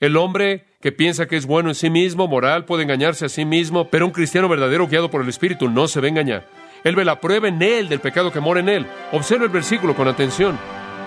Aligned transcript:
El 0.00 0.16
hombre 0.16 0.64
que 0.80 0.92
piensa 0.92 1.26
que 1.26 1.36
es 1.36 1.44
bueno 1.44 1.68
en 1.68 1.74
sí 1.74 1.90
mismo, 1.90 2.26
moral, 2.26 2.64
puede 2.64 2.84
engañarse 2.84 3.26
a 3.26 3.28
sí 3.28 3.44
mismo, 3.44 3.88
pero 3.90 4.06
un 4.06 4.12
cristiano 4.12 4.48
verdadero 4.48 4.88
guiado 4.88 5.10
por 5.10 5.20
el 5.20 5.28
Espíritu 5.28 5.68
no 5.68 5.88
se 5.88 6.00
va 6.00 6.06
a 6.06 6.08
engañar. 6.08 6.46
Él 6.84 6.96
ve 6.96 7.04
la 7.04 7.20
prueba 7.20 7.48
en 7.48 7.60
él 7.60 7.90
del 7.90 8.00
pecado 8.00 8.32
que 8.32 8.40
mora 8.40 8.60
en 8.60 8.70
él. 8.70 8.86
Observa 9.12 9.44
el 9.44 9.50
versículo 9.50 9.94
con 9.94 10.08
atención, 10.08 10.58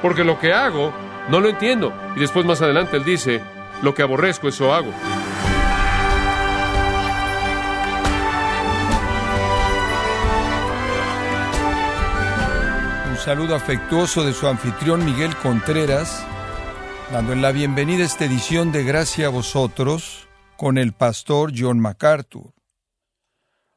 porque 0.03 0.23
lo 0.23 0.39
que 0.39 0.53
hago 0.53 0.93
no 1.29 1.39
lo 1.39 1.49
entiendo. 1.49 1.91
Y 2.15 2.19
después 2.19 2.45
más 2.45 2.61
adelante 2.61 2.97
él 2.97 3.03
dice, 3.03 3.41
lo 3.81 3.95
que 3.95 4.03
aborrezco, 4.03 4.47
eso 4.47 4.71
hago. 4.71 4.93
Un 13.09 13.17
saludo 13.17 13.55
afectuoso 13.55 14.23
de 14.23 14.33
su 14.33 14.47
anfitrión 14.47 15.03
Miguel 15.03 15.35
Contreras 15.37 16.27
dando 17.11 17.35
la 17.35 17.51
bienvenida 17.51 18.03
a 18.03 18.05
esta 18.05 18.25
edición 18.25 18.71
de 18.71 18.83
Gracia 18.83 19.27
a 19.27 19.29
vosotros 19.29 20.27
con 20.57 20.77
el 20.77 20.93
pastor 20.93 21.51
John 21.55 21.79
MacArthur. 21.79 22.53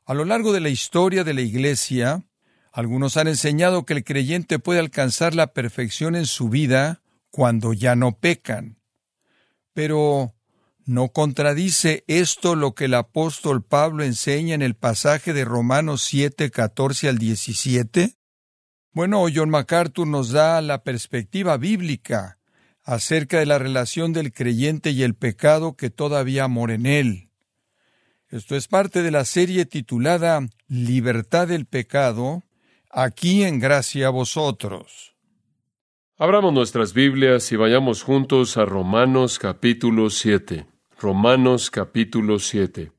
A 0.04 0.14
lo 0.14 0.24
largo 0.24 0.52
de 0.52 0.60
la 0.60 0.68
historia 0.68 1.24
de 1.24 1.34
la 1.34 1.40
Iglesia, 1.40 2.24
algunos 2.72 3.16
han 3.16 3.28
enseñado 3.28 3.84
que 3.84 3.94
el 3.94 4.04
creyente 4.04 4.58
puede 4.58 4.80
alcanzar 4.80 5.34
la 5.34 5.48
perfección 5.48 6.14
en 6.14 6.26
su 6.26 6.48
vida 6.48 7.02
cuando 7.30 7.72
ya 7.72 7.96
no 7.96 8.18
pecan. 8.18 8.78
Pero, 9.72 10.34
¿no 10.84 11.08
contradice 11.08 12.04
esto 12.06 12.54
lo 12.54 12.74
que 12.74 12.86
el 12.86 12.94
apóstol 12.94 13.62
Pablo 13.62 14.04
enseña 14.04 14.54
en 14.54 14.62
el 14.62 14.74
pasaje 14.74 15.32
de 15.32 15.44
Romanos 15.44 16.02
7, 16.02 16.50
14 16.50 17.08
al 17.08 17.18
17? 17.18 18.16
Bueno, 18.92 19.24
John 19.34 19.50
MacArthur 19.50 20.06
nos 20.06 20.30
da 20.30 20.60
la 20.62 20.82
perspectiva 20.82 21.56
bíblica 21.56 22.36
acerca 22.86 23.40
de 23.40 23.46
la 23.46 23.58
relación 23.58 24.12
del 24.12 24.32
creyente 24.32 24.90
y 24.90 25.02
el 25.02 25.14
pecado 25.14 25.76
que 25.76 25.90
todavía 25.90 26.46
mora 26.46 26.74
en 26.74 26.86
él. 26.86 27.28
Esto 28.28 28.54
es 28.54 28.68
parte 28.68 29.02
de 29.02 29.10
la 29.10 29.24
serie 29.24 29.66
titulada 29.66 30.40
Libertad 30.68 31.48
del 31.48 31.66
pecado, 31.66 32.44
aquí 32.90 33.42
en 33.42 33.58
gracia 33.58 34.06
a 34.06 34.10
vosotros. 34.10 35.16
Abramos 36.16 36.52
nuestras 36.52 36.94
Biblias 36.94 37.50
y 37.50 37.56
vayamos 37.56 38.02
juntos 38.02 38.56
a 38.56 38.64
Romanos 38.64 39.38
capítulo 39.38 40.08
7. 40.08 40.66
Romanos 40.98 41.70
capítulo 41.70 42.38
7. 42.38 42.92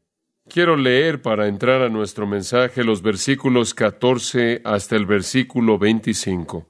Quiero 0.49 0.75
leer 0.75 1.21
para 1.21 1.47
entrar 1.47 1.81
a 1.81 1.89
nuestro 1.89 2.27
mensaje 2.27 2.83
los 2.83 3.01
versículos 3.01 3.73
14 3.73 4.61
hasta 4.65 4.95
el 4.97 5.05
versículo 5.05 5.79
25. 5.79 6.67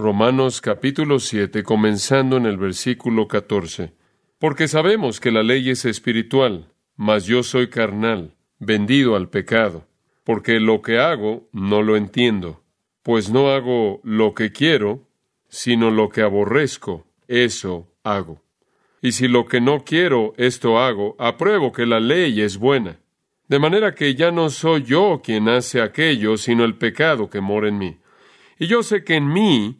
Romanos 0.00 0.62
capítulo 0.62 1.18
7, 1.18 1.62
comenzando 1.62 2.38
en 2.38 2.46
el 2.46 2.56
versículo 2.56 3.28
14. 3.28 3.92
Porque 4.38 4.66
sabemos 4.66 5.20
que 5.20 5.30
la 5.30 5.42
ley 5.42 5.68
es 5.68 5.84
espiritual, 5.84 6.72
mas 6.96 7.26
yo 7.26 7.42
soy 7.42 7.68
carnal, 7.68 8.34
vendido 8.58 9.14
al 9.14 9.28
pecado, 9.28 9.86
porque 10.24 10.58
lo 10.58 10.80
que 10.80 10.98
hago 10.98 11.50
no 11.52 11.82
lo 11.82 11.98
entiendo, 11.98 12.62
pues 13.02 13.30
no 13.30 13.50
hago 13.50 14.00
lo 14.02 14.32
que 14.32 14.52
quiero, 14.52 15.06
sino 15.50 15.90
lo 15.90 16.08
que 16.08 16.22
aborrezco, 16.22 17.06
eso 17.28 17.92
hago. 18.02 18.42
Y 19.02 19.12
si 19.12 19.28
lo 19.28 19.44
que 19.44 19.60
no 19.60 19.84
quiero, 19.84 20.32
esto 20.38 20.78
hago, 20.78 21.14
apruebo 21.18 21.72
que 21.72 21.84
la 21.84 22.00
ley 22.00 22.40
es 22.40 22.56
buena. 22.56 23.00
De 23.48 23.58
manera 23.58 23.94
que 23.94 24.14
ya 24.14 24.30
no 24.30 24.48
soy 24.48 24.82
yo 24.82 25.20
quien 25.22 25.50
hace 25.50 25.82
aquello, 25.82 26.38
sino 26.38 26.64
el 26.64 26.76
pecado 26.76 27.28
que 27.28 27.42
mora 27.42 27.68
en 27.68 27.76
mí. 27.76 27.98
Y 28.58 28.66
yo 28.66 28.82
sé 28.82 29.04
que 29.04 29.16
en 29.16 29.28
mí, 29.28 29.79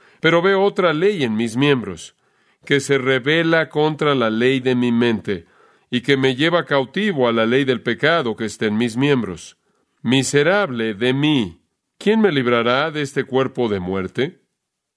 pero 0.21 0.41
veo 0.41 0.63
otra 0.63 0.93
ley 0.93 1.23
en 1.23 1.35
mis 1.35 1.57
miembros, 1.57 2.15
que 2.63 2.79
se 2.79 2.97
revela 2.97 3.67
contra 3.67 4.15
la 4.15 4.29
ley 4.29 4.59
de 4.59 4.75
mi 4.75 4.91
mente 4.91 5.47
y 5.89 6.01
que 6.01 6.15
me 6.15 6.35
lleva 6.35 6.65
cautivo 6.65 7.27
a 7.27 7.33
la 7.33 7.45
ley 7.45 7.65
del 7.65 7.81
pecado 7.81 8.35
que 8.35 8.45
está 8.45 8.67
en 8.67 8.77
mis 8.77 8.95
miembros. 8.95 9.57
Miserable 10.03 10.93
de 10.93 11.13
mí, 11.13 11.61
¿quién 11.97 12.21
me 12.21 12.31
librará 12.31 12.91
de 12.91 13.01
este 13.01 13.25
cuerpo 13.25 13.67
de 13.67 13.79
muerte? 13.79 14.41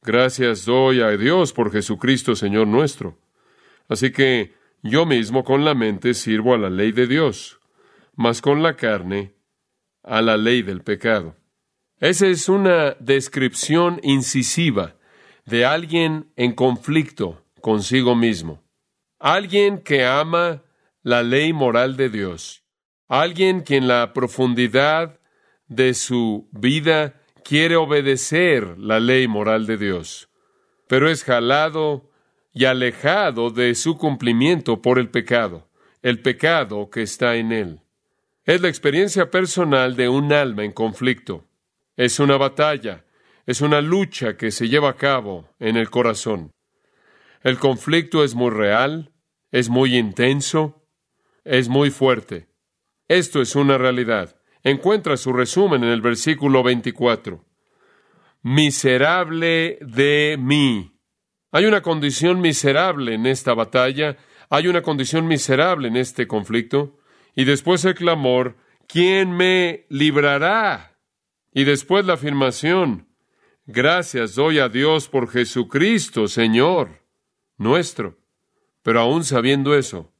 Gracias 0.02 0.66
doy 0.66 1.00
a 1.00 1.08
Dios 1.16 1.52
por 1.54 1.72
Jesucristo 1.72 2.36
Señor 2.36 2.66
nuestro. 2.66 3.18
Así 3.88 4.12
que 4.12 4.54
yo 4.82 5.06
mismo 5.06 5.42
con 5.42 5.64
la 5.64 5.74
mente 5.74 6.12
sirvo 6.12 6.54
a 6.54 6.58
la 6.58 6.68
ley 6.68 6.92
de 6.92 7.06
Dios, 7.06 7.58
mas 8.14 8.42
con 8.42 8.62
la 8.62 8.76
carne 8.76 9.34
a 10.02 10.20
la 10.20 10.36
ley 10.36 10.60
del 10.60 10.82
pecado. 10.82 11.34
Esa 11.98 12.26
es 12.26 12.50
una 12.50 12.94
descripción 13.00 13.98
incisiva 14.02 14.96
de 15.44 15.64
alguien 15.64 16.32
en 16.36 16.52
conflicto 16.52 17.44
consigo 17.60 18.14
mismo, 18.14 18.62
alguien 19.18 19.78
que 19.78 20.04
ama 20.04 20.62
la 21.02 21.22
ley 21.22 21.52
moral 21.52 21.96
de 21.96 22.08
Dios, 22.08 22.64
alguien 23.08 23.62
que 23.62 23.76
en 23.76 23.88
la 23.88 24.12
profundidad 24.12 25.20
de 25.68 25.94
su 25.94 26.48
vida 26.52 27.20
quiere 27.44 27.76
obedecer 27.76 28.78
la 28.78 29.00
ley 29.00 29.28
moral 29.28 29.66
de 29.66 29.76
Dios, 29.76 30.28
pero 30.88 31.10
es 31.10 31.24
jalado 31.24 32.10
y 32.52 32.64
alejado 32.64 33.50
de 33.50 33.74
su 33.74 33.98
cumplimiento 33.98 34.80
por 34.80 34.98
el 34.98 35.10
pecado, 35.10 35.68
el 36.02 36.22
pecado 36.22 36.88
que 36.90 37.02
está 37.02 37.36
en 37.36 37.52
él. 37.52 37.80
Es 38.44 38.60
la 38.60 38.68
experiencia 38.68 39.30
personal 39.30 39.96
de 39.96 40.08
un 40.08 40.32
alma 40.32 40.64
en 40.64 40.72
conflicto. 40.72 41.44
Es 41.96 42.20
una 42.20 42.36
batalla, 42.36 43.03
es 43.46 43.60
una 43.60 43.80
lucha 43.80 44.36
que 44.36 44.50
se 44.50 44.68
lleva 44.68 44.90
a 44.90 44.96
cabo 44.96 45.50
en 45.58 45.76
el 45.76 45.90
corazón. 45.90 46.52
El 47.42 47.58
conflicto 47.58 48.24
es 48.24 48.34
muy 48.34 48.50
real, 48.50 49.12
es 49.50 49.68
muy 49.68 49.96
intenso, 49.96 50.86
es 51.44 51.68
muy 51.68 51.90
fuerte. 51.90 52.48
Esto 53.06 53.42
es 53.42 53.54
una 53.54 53.76
realidad. 53.76 54.40
Encuentra 54.62 55.18
su 55.18 55.32
resumen 55.32 55.84
en 55.84 55.90
el 55.90 56.00
versículo 56.00 56.62
24. 56.62 57.44
Miserable 58.42 59.78
de 59.82 60.36
mí. 60.38 60.98
Hay 61.52 61.66
una 61.66 61.82
condición 61.82 62.40
miserable 62.40 63.14
en 63.14 63.26
esta 63.26 63.54
batalla, 63.54 64.16
hay 64.48 64.68
una 64.68 64.82
condición 64.82 65.26
miserable 65.26 65.88
en 65.88 65.96
este 65.96 66.26
conflicto, 66.26 66.98
y 67.36 67.44
después 67.44 67.84
el 67.84 67.94
clamor, 67.94 68.56
¿quién 68.88 69.32
me 69.32 69.86
librará? 69.88 70.98
Y 71.52 71.64
después 71.64 72.06
la 72.06 72.14
afirmación, 72.14 73.13
Gracias 73.66 74.34
doy 74.34 74.58
a 74.58 74.68
Dios 74.68 75.08
por 75.08 75.28
Jesucristo, 75.30 76.28
Señor 76.28 77.04
nuestro. 77.56 78.18
Pero 78.82 79.00
aún 79.00 79.24
sabiendo 79.24 79.74
eso, 79.74 80.12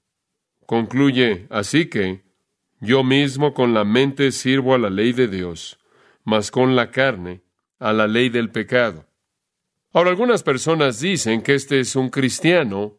concluye, 0.66 1.46
así 1.50 1.86
que 1.86 2.22
yo 2.80 3.04
mismo 3.04 3.52
con 3.52 3.74
la 3.74 3.84
mente 3.84 4.32
sirvo 4.32 4.74
a 4.74 4.78
la 4.78 4.90
ley 4.90 5.12
de 5.12 5.28
Dios, 5.28 5.78
mas 6.24 6.50
con 6.50 6.74
la 6.74 6.90
carne 6.90 7.42
a 7.78 7.92
la 7.92 8.06
ley 8.06 8.30
del 8.30 8.50
pecado. 8.50 9.06
Ahora 9.92 10.10
algunas 10.10 10.42
personas 10.42 11.00
dicen 11.00 11.42
que 11.42 11.54
este 11.54 11.80
es 11.80 11.94
un 11.94 12.08
cristiano 12.08 12.96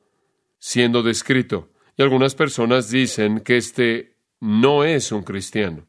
siendo 0.59 1.01
descrito, 1.03 1.71
y 1.97 2.03
algunas 2.03 2.35
personas 2.35 2.89
dicen 2.89 3.39
que 3.39 3.57
este 3.57 4.17
no 4.39 4.83
es 4.83 5.11
un 5.11 5.23
cristiano. 5.23 5.87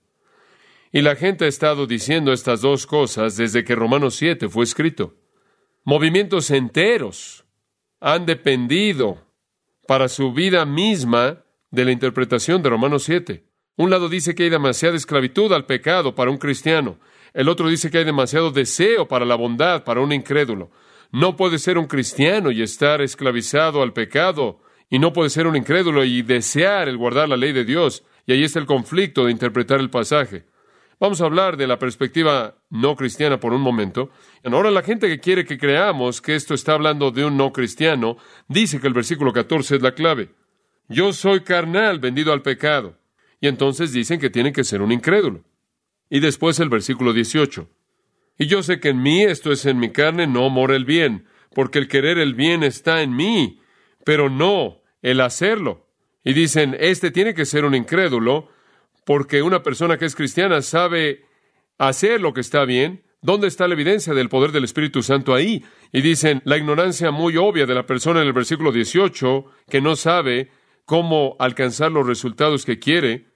Y 0.93 1.03
la 1.03 1.17
gente 1.17 1.44
ha 1.44 1.49
estado 1.49 1.87
diciendo 1.87 2.33
estas 2.33 2.61
dos 2.61 2.87
cosas 2.87 3.37
desde 3.37 3.65
que 3.65 3.75
Romanos 3.75 4.15
7 4.17 4.49
fue 4.49 4.65
escrito. 4.65 5.15
Movimientos 5.85 6.50
enteros 6.50 7.44
han 8.00 8.27
dependido 8.27 9.19
para 9.87 10.09
su 10.09 10.33
vida 10.33 10.65
misma 10.65 11.44
de 11.71 11.85
la 11.85 11.93
interpretación 11.93 12.62
de 12.62 12.71
Romanos 12.71 13.05
7. 13.05 13.44
Un 13.77 13.91
lado 13.91 14.09
dice 14.09 14.35
que 14.35 14.44
hay 14.44 14.50
demasiada 14.50 14.97
esclavitud 14.97 15.53
al 15.53 15.67
pecado 15.67 16.15
para 16.15 16.31
un 16.31 16.38
cristiano. 16.38 16.99
El 17.35 17.49
otro 17.49 17.69
dice 17.69 17.91
que 17.91 17.99
hay 17.99 18.05
demasiado 18.05 18.50
deseo 18.50 19.06
para 19.06 19.27
la 19.27 19.35
bondad 19.35 19.85
para 19.85 20.00
un 20.00 20.12
incrédulo. 20.12 20.71
No 21.12 21.37
puede 21.37 21.59
ser 21.59 21.79
un 21.79 21.87
cristiano 21.87 22.50
y 22.50 22.62
estar 22.62 23.00
esclavizado 23.00 23.83
al 23.83 23.93
pecado, 23.93 24.61
y 24.88 24.99
no 24.99 25.12
puede 25.12 25.31
ser 25.31 25.47
un 25.47 25.56
incrédulo 25.56 26.05
y 26.05 26.23
desear 26.23 26.88
el 26.88 26.97
guardar 26.97 27.29
la 27.29 27.37
ley 27.37 27.53
de 27.53 27.65
Dios. 27.65 28.05
Y 28.27 28.33
ahí 28.33 28.44
está 28.44 28.59
el 28.59 28.67
conflicto 28.67 29.25
de 29.25 29.33
interpretar 29.33 29.81
el 29.81 29.91
pasaje. 29.91 30.47
Vamos 30.99 31.21
a 31.21 31.27
hablar 31.27 31.59
de 31.59 31.67
la 31.67 31.79
perspectiva 31.79 32.57
no 32.71 32.97
cristiana 32.97 33.39
por 33.39 33.53
un 33.53 33.61
momento. 33.61 34.11
Ahora 34.45 34.71
la 34.71 34.83
gente 34.83 35.09
que 35.09 35.21
quiere 35.21 35.45
que 35.45 35.59
creamos 35.59 36.23
que 36.23 36.35
esto 36.35 36.55
está 36.55 36.73
hablando 36.73 37.11
de 37.11 37.27
un 37.27 37.37
no 37.37 37.53
cristiano, 37.53 38.17
dice 38.49 38.81
que 38.81 38.87
el 38.87 38.95
versículo 38.95 39.33
14 39.33 39.77
es 39.77 39.83
la 39.83 39.93
clave. 39.93 40.31
Yo 40.89 41.13
soy 41.13 41.41
carnal, 41.41 41.99
vendido 41.99 42.33
al 42.33 42.41
pecado. 42.41 42.99
Y 43.41 43.49
entonces 43.49 43.93
dicen 43.93 44.19
que 44.19 44.31
tiene 44.31 44.53
que 44.53 44.65
ser 44.65 44.81
un 44.81 44.91
incrédulo. 44.91 45.45
Y 46.09 46.21
después 46.21 46.61
el 46.61 46.71
versículo 46.71 47.13
18. 47.13 47.69
Y 48.39 48.47
yo 48.47 48.63
sé 48.63 48.81
que 48.81 48.89
en 48.91 49.03
mí, 49.03 49.23
esto 49.23 49.53
es 49.53 49.67
en 49.67 49.79
mi 49.79 49.91
carne, 49.91 50.27
no 50.27 50.49
mora 50.49 50.77
el 50.77 50.87
bien, 50.87 51.27
porque 51.55 51.79
el 51.79 51.89
querer 51.89 52.19
el 52.19 52.35
bien 52.35 52.63
está 52.63 53.03
en 53.03 53.15
mí, 53.15 53.61
pero 54.05 54.31
no 54.31 54.83
el 55.03 55.21
hacerlo. 55.21 55.89
Y 56.25 56.33
dicen, 56.33 56.75
este 56.79 57.11
tiene 57.11 57.35
que 57.35 57.45
ser 57.45 57.65
un 57.65 57.75
incrédulo, 57.75 58.49
porque 59.06 59.41
una 59.43 59.62
persona 59.62 59.99
que 59.99 60.05
es 60.05 60.17
cristiana 60.17 60.61
sabe 60.62 61.25
hacer 61.79 62.20
lo 62.20 62.35
que 62.35 62.41
está 62.41 62.64
bien. 62.64 63.05
¿Dónde 63.23 63.47
está 63.47 63.69
la 63.69 63.75
evidencia 63.75 64.14
del 64.14 64.29
poder 64.29 64.50
del 64.50 64.64
Espíritu 64.64 65.00
Santo 65.00 65.32
ahí? 65.32 65.64
Y 65.93 66.00
dicen, 66.00 66.43
la 66.44 66.56
ignorancia 66.56 67.12
muy 67.12 67.37
obvia 67.37 67.67
de 67.67 67.75
la 67.75 67.87
persona 67.87 68.20
en 68.20 68.26
el 68.26 68.32
versículo 68.32 68.73
18, 68.73 69.47
que 69.70 69.81
no 69.81 69.94
sabe 69.94 70.50
cómo 70.85 71.37
alcanzar 71.38 71.93
los 71.93 72.05
resultados 72.05 72.64
que 72.64 72.81
quiere. 72.81 73.26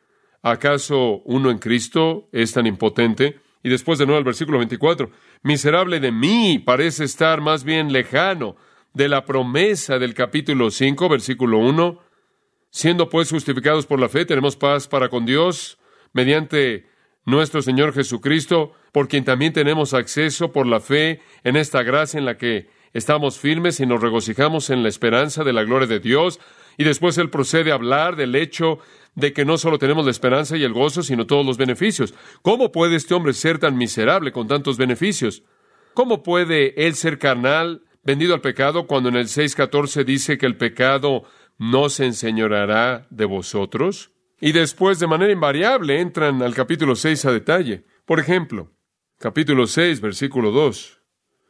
¿Acaso 0.43 1.23
uno 1.25 1.53
en 1.53 1.59
Cristo 1.59 2.29
es 2.33 2.53
tan 2.53 2.67
impotente? 2.67 3.39
Y 3.63 3.69
después 3.69 4.01
de 4.01 4.07
nuevo 4.07 4.19
el 4.19 4.25
versículo 4.25 4.59
24, 4.59 5.09
miserable 5.45 6.01
de 6.01 6.11
mí, 6.11 6.59
parece 6.59 7.05
estar 7.05 7.41
más 7.41 7.63
bien 7.63 7.93
lejano 7.93 8.57
de 8.93 9.09
la 9.09 9.25
promesa 9.25 10.01
del 10.01 10.15
capítulo 10.15 10.73
5, 10.73 11.09
versículo 11.09 11.59
1. 11.59 12.10
Siendo 12.71 13.09
pues 13.09 13.31
justificados 13.31 13.87
por 13.87 13.99
la 13.99 14.09
fe, 14.09 14.25
tenemos 14.25 14.57
paz 14.57 14.87
para 14.87 15.09
con 15.09 15.27
Dios 15.27 15.79
mediante 16.13 16.89
nuestro 17.25 17.63
Señor 17.63 17.93
Jesucristo, 17.93 18.73
por 18.93 19.09
quien 19.09 19.25
también 19.25 19.53
tenemos 19.53 19.93
acceso 19.93 20.53
por 20.53 20.67
la 20.67 20.81
fe 20.81 21.21
en 21.45 21.57
esta 21.57 21.83
gracia 21.83 22.19
en 22.19 22.25
la 22.25 22.37
que 22.37 22.71
estamos 22.93 23.39
firmes 23.39 23.81
y 23.81 23.87
nos 23.87 24.01
regocijamos 24.01 24.71
en 24.71 24.83
la 24.83 24.89
esperanza 24.89 25.45
de 25.45 25.53
la 25.53 25.65
gloria 25.65 25.89
de 25.89 26.01
Dios. 26.01 26.41
Y 26.77 26.85
después 26.85 27.19
él 27.19 27.29
procede 27.31 27.73
a 27.73 27.75
hablar 27.75 28.17
del 28.17 28.35
hecho 28.35 28.79
de 29.15 29.33
que 29.33 29.45
no 29.45 29.59
solo 29.59 29.79
tenemos 29.79 30.05
la 30.05 30.11
esperanza 30.13 30.57
y 30.57 30.63
el 30.65 30.73
gozo, 30.73 31.03
sino 31.03 31.27
todos 31.27 31.45
los 31.45 31.59
beneficios. 31.59 32.15
¿Cómo 32.43 32.73
puede 32.73 32.97
este 32.97 33.15
hombre 33.15 33.33
ser 33.33 33.59
tan 33.59 33.77
miserable 33.77 34.33
con 34.33 34.49
tantos 34.49 34.77
beneficios? 34.77 35.43
¿Cómo 35.95 36.23
puede 36.23 36.87
él 36.87 36.95
ser 36.95 37.19
carnal, 37.19 37.83
vendido 38.03 38.35
al 38.35 38.41
pecado, 38.41 38.87
cuando 38.87 39.09
en 39.09 39.17
el 39.17 39.27
6.14 39.27 40.05
dice 40.05 40.39
que 40.39 40.47
el 40.47 40.57
pecado 40.57 41.25
no 41.61 41.91
se 41.91 42.07
enseñoreará 42.07 43.07
de 43.11 43.27
vosotros? 43.27 44.11
Y 44.41 44.53
después, 44.53 44.99
de 44.99 45.07
manera 45.07 45.33
invariable, 45.33 46.01
entran 46.01 46.43
al 46.43 46.55
capítulo 46.55 46.97
6 46.97 47.27
a 47.27 47.33
detalle. 47.33 47.85
Por 48.07 48.19
ejemplo, 48.19 48.73
capítulo 49.19 49.67
6, 49.67 50.01
versículo 50.01 50.51
2. 50.51 51.03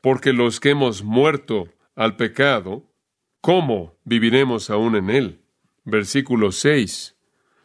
Porque 0.03 0.33
los 0.33 0.59
que 0.61 0.71
hemos 0.71 1.05
muerto 1.05 1.69
al 1.95 2.17
pecado, 2.17 2.93
¿cómo 3.41 3.99
viviremos 4.05 4.69
aún 4.69 4.97
en 4.97 5.11
él? 5.11 5.41
Versículo 5.85 6.53
6 6.53 7.17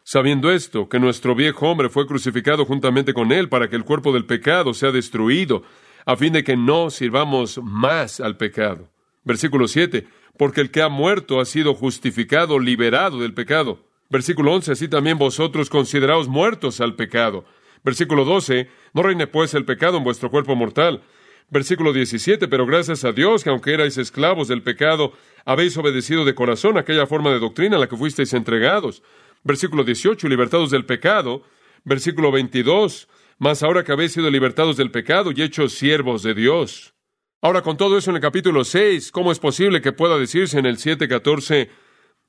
sabiendo 0.06 0.52
esto, 0.52 0.88
que 0.88 1.00
nuestro 1.00 1.34
viejo 1.34 1.68
hombre 1.68 1.88
fue 1.88 2.06
crucificado 2.06 2.64
juntamente 2.64 3.12
con 3.12 3.32
él 3.32 3.48
para 3.48 3.68
que 3.68 3.74
el 3.74 3.82
cuerpo 3.82 4.12
del 4.12 4.24
pecado 4.24 4.72
sea 4.72 4.92
destruido, 4.92 5.64
a 6.04 6.14
fin 6.14 6.32
de 6.32 6.44
que 6.44 6.56
no 6.56 6.90
sirvamos 6.90 7.58
más 7.60 8.20
al 8.20 8.36
pecado. 8.36 8.88
Versículo 9.24 9.66
7, 9.66 10.06
porque 10.38 10.60
el 10.60 10.70
que 10.70 10.82
ha 10.82 10.88
muerto 10.88 11.40
ha 11.40 11.44
sido 11.44 11.74
justificado, 11.74 12.58
liberado 12.58 13.20
del 13.20 13.34
pecado. 13.34 13.80
Versículo 14.08 14.52
11, 14.52 14.72
así 14.72 14.88
también 14.88 15.18
vosotros 15.18 15.70
consideraos 15.70 16.28
muertos 16.28 16.80
al 16.80 16.94
pecado. 16.94 17.44
Versículo 17.84 18.24
12, 18.24 18.68
no 18.94 19.02
reine 19.02 19.26
pues 19.26 19.54
el 19.54 19.64
pecado 19.64 19.98
en 19.98 20.04
vuestro 20.04 20.30
cuerpo 20.30 20.54
mortal. 20.54 21.02
Versículo 21.50 21.92
17, 21.92 22.48
pero 22.48 22.66
gracias 22.66 23.04
a 23.04 23.12
Dios 23.12 23.44
que 23.44 23.50
aunque 23.50 23.72
erais 23.72 23.98
esclavos 23.98 24.48
del 24.48 24.62
pecado, 24.62 25.12
habéis 25.44 25.76
obedecido 25.76 26.24
de 26.24 26.34
corazón 26.34 26.76
aquella 26.76 27.06
forma 27.06 27.30
de 27.30 27.38
doctrina 27.38 27.76
a 27.76 27.78
la 27.78 27.88
que 27.88 27.96
fuisteis 27.96 28.34
entregados 28.34 29.02
Versículo 29.46 29.84
18, 29.84 30.28
libertados 30.28 30.72
del 30.72 30.84
pecado. 30.84 31.44
Versículo 31.84 32.32
22, 32.32 33.08
mas 33.38 33.62
ahora 33.62 33.84
que 33.84 33.92
habéis 33.92 34.12
sido 34.12 34.28
libertados 34.28 34.76
del 34.76 34.90
pecado 34.90 35.30
y 35.30 35.40
hechos 35.40 35.74
siervos 35.74 36.24
de 36.24 36.34
Dios. 36.34 36.95
Ahora, 37.42 37.62
con 37.62 37.76
todo 37.76 37.98
eso 37.98 38.10
en 38.10 38.16
el 38.16 38.22
capítulo 38.22 38.64
6, 38.64 39.12
¿cómo 39.12 39.30
es 39.30 39.38
posible 39.38 39.82
que 39.82 39.92
pueda 39.92 40.18
decirse 40.18 40.58
en 40.58 40.66
el 40.66 40.78
7.14, 40.78 41.68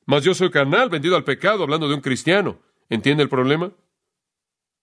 mas 0.05 0.23
yo 0.23 0.33
soy 0.33 0.51
carnal, 0.51 0.89
vendido 0.89 1.15
al 1.15 1.23
pecado, 1.23 1.63
hablando 1.63 1.87
de 1.87 1.95
un 1.95 2.01
cristiano? 2.01 2.59
¿Entiende 2.89 3.23
el 3.23 3.29
problema? 3.29 3.71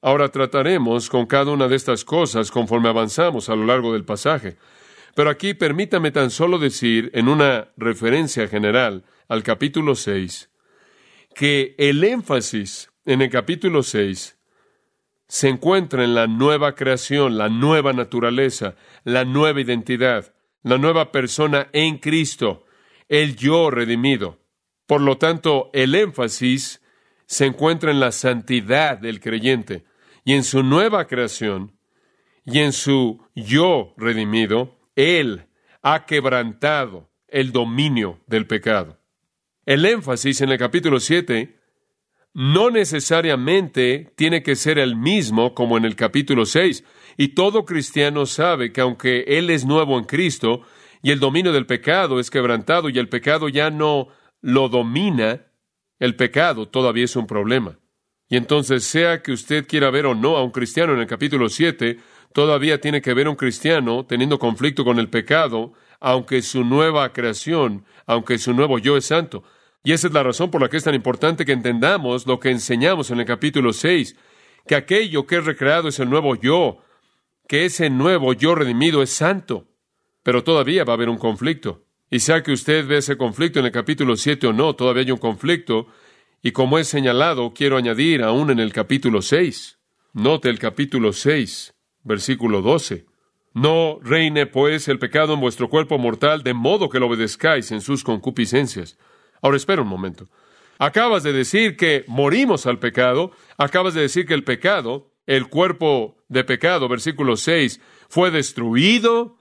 Ahora 0.01 0.29
trataremos 0.31 1.09
con 1.09 1.27
cada 1.27 1.51
una 1.51 1.69
de 1.69 1.77
estas 1.77 2.05
cosas 2.05 2.51
conforme 2.51 2.89
avanzamos 2.89 3.49
a 3.49 3.57
lo 3.57 3.65
largo 3.65 3.93
del 3.93 4.05
pasaje. 4.05 4.57
Pero 5.15 5.31
aquí 5.31 5.55
permítame 5.55 6.11
tan 6.11 6.31
solo 6.31 6.59
decir, 6.59 7.11
en 7.15 7.29
una 7.29 7.69
referencia 7.77 8.49
general 8.49 9.05
al 9.29 9.43
capítulo 9.43 9.95
6, 9.95 10.51
que 11.35 11.75
el 11.79 12.03
énfasis 12.03 12.91
en 13.05 13.23
el 13.23 13.31
capítulo 13.31 13.83
6 13.83 14.39
se 15.27 15.49
encuentra 15.49 16.05
en 16.05 16.15
la 16.15 16.27
nueva 16.27 16.75
creación, 16.75 17.39
la 17.39 17.49
nueva 17.49 17.93
naturaleza, 17.93 18.77
la 19.05 19.25
nueva 19.25 19.61
identidad, 19.61 20.35
la 20.63 20.79
nueva 20.79 21.13
persona 21.13 21.69
en 21.73 21.99
Cristo, 21.99 22.67
el 23.09 23.37
yo 23.37 23.71
redimido. 23.71 24.41
Por 24.87 25.01
lo 25.01 25.19
tanto, 25.19 25.71
el 25.73 25.95
énfasis 25.95 26.83
se 27.27 27.47
encuentra 27.47 27.91
en 27.91 28.01
la 28.01 28.13
santidad 28.13 28.99
del 28.99 29.21
creyente 29.21 29.85
y 30.25 30.33
en 30.33 30.45
su 30.45 30.63
nueva 30.63 31.07
creación 31.07 31.79
y 32.45 32.59
en 32.61 32.73
su 32.73 33.23
yo 33.35 33.95
redimido, 33.97 34.79
Él 34.97 35.47
ha 35.83 36.07
quebrantado 36.07 37.11
el 37.29 37.53
dominio 37.53 38.21
del 38.27 38.47
pecado. 38.47 38.99
El 39.67 39.85
énfasis 39.87 40.41
en 40.43 40.51
el 40.51 40.59
capítulo 40.59 41.01
7 41.01 41.59
no 42.35 42.71
necesariamente 42.71 44.13
tiene 44.17 44.43
que 44.43 44.57
ser 44.57 44.79
el 44.79 44.97
mismo 44.97 45.55
como 45.55 45.79
en 45.79 45.85
el 45.85 45.97
capítulo 45.97 46.45
6. 46.45 46.85
Y 47.17 47.29
todo 47.29 47.65
cristiano 47.65 48.27
sabe 48.27 48.73
que 48.73 48.81
aunque 48.81 49.25
él 49.27 49.51
es 49.51 49.65
nuevo 49.65 49.99
en 49.99 50.05
Cristo 50.05 50.63
y 51.03 51.11
el 51.11 51.21
dominio 51.21 51.53
del 51.53 51.67
pecado 51.67 52.19
es 52.19 52.31
quebrantado 52.31 52.89
y 52.89 52.99
el 52.99 53.09
pecado 53.09 53.49
ya 53.49 53.71
no 53.71 54.09
lo 54.41 54.69
domina, 54.69 55.47
el 55.99 56.17
pecado 56.17 56.69
todavía 56.69 57.05
es 57.05 57.17
un 57.17 57.27
problema. 57.27 57.79
Y 58.29 58.37
entonces, 58.37 58.85
sea 58.85 59.23
que 59.23 59.33
usted 59.33 59.67
quiera 59.67 59.91
ver 59.91 60.07
o 60.07 60.15
no 60.15 60.37
a 60.37 60.43
un 60.43 60.51
cristiano 60.51 60.95
en 60.95 61.01
el 61.01 61.07
capítulo 61.07 61.49
7, 61.49 61.99
todavía 62.33 62.81
tiene 62.81 63.03
que 63.03 63.15
ver 63.15 63.27
a 63.27 63.31
un 63.31 63.37
cristiano 63.37 64.07
teniendo 64.07 64.39
conflicto 64.39 64.85
con 64.85 64.99
el 64.99 65.09
pecado, 65.09 65.75
aunque 66.01 66.43
su 66.43 66.65
nueva 66.65 67.13
creación, 67.13 67.85
aunque 68.07 68.39
su 68.39 68.53
nuevo 68.55 68.79
yo 68.79 68.97
es 68.97 69.07
santo. 69.07 69.45
Y 69.83 69.93
esa 69.93 70.07
es 70.09 70.15
la 70.15 70.23
razón 70.23 70.51
por 70.51 70.63
la 70.63 70.69
que 70.69 70.79
es 70.79 70.85
tan 70.85 70.95
importante 70.95 71.45
que 71.45 71.53
entendamos 71.53 72.27
lo 72.27 72.41
que 72.41 72.51
enseñamos 72.51 73.11
en 73.11 73.21
el 73.21 73.27
capítulo 73.27 73.73
6, 73.73 74.17
que 74.67 74.75
aquello 74.75 75.27
que 75.27 75.37
es 75.37 75.45
recreado 75.45 75.89
es 75.89 76.01
el 76.01 76.09
nuevo 76.09 76.35
yo, 76.35 76.79
que 77.47 77.65
ese 77.65 77.91
nuevo 77.91 78.33
yo 78.33 78.55
redimido 78.55 79.03
es 79.03 79.11
santo. 79.11 79.69
Pero 80.23 80.45
todavía 80.45 80.85
va 80.85 80.95
a 80.95 80.97
haber 80.97 81.09
un 81.09 81.19
conflicto. 81.19 81.85
Y 82.11 82.21
sea 82.21 82.43
que 82.43 82.53
usted 82.53 82.87
ve 82.87 82.99
ese 82.99 83.17
conflicto 83.17 83.59
en 83.59 83.67
el 83.67 83.73
capítulo 83.73 84.17
7 84.17 84.47
o 84.47 84.53
no, 84.53 84.75
todavía 84.75 85.03
hay 85.03 85.11
un 85.11 85.19
conflicto. 85.19 85.89
Y 86.43 86.53
como 86.53 86.79
es 86.79 86.89
señalado, 86.89 87.53
quiero 87.55 87.77
añadir 87.77 88.23
aún 88.23 88.51
en 88.51 88.61
el 88.61 88.73
capítulo 88.73 89.23
6. 89.23 89.79
Note 90.13 90.49
el 90.49 90.59
capítulo 90.59 91.13
6, 91.13 91.75
versículo 92.05 92.63
12. 92.63 93.07
No 93.53 93.99
reine 94.03 94.47
pues 94.47 94.89
el 94.89 94.99
pecado 94.99 95.35
en 95.35 95.41
vuestro 95.41 95.69
cuerpo 95.69 95.99
mortal, 95.99 96.43
de 96.43 96.55
modo 96.55 96.89
que 96.89 97.01
lo 97.01 97.07
obedezcáis 97.07 97.71
en 97.73 97.81
sus 97.81 98.05
concupiscencias. 98.05 98.99
Ahora 99.43 99.57
espera 99.57 99.83
un 99.83 99.89
momento. 99.89 100.29
Acabas 100.79 101.23
de 101.23 101.33
decir 101.33 101.77
que 101.77 102.05
morimos 102.09 102.67
al 102.67 102.79
pecado, 102.79 103.31
acabas 103.57 103.95
de 103.95 104.03
decir 104.03 104.27
que 104.27 104.35
el 104.35 104.45
pecado, 104.45 105.14
el 105.27 105.49
cuerpo 105.49 106.17
de 106.29 106.45
pecado, 106.45 106.89
versículo 106.89 107.37
6, 107.37 107.81
fue 108.09 108.31
destruido 108.31 109.39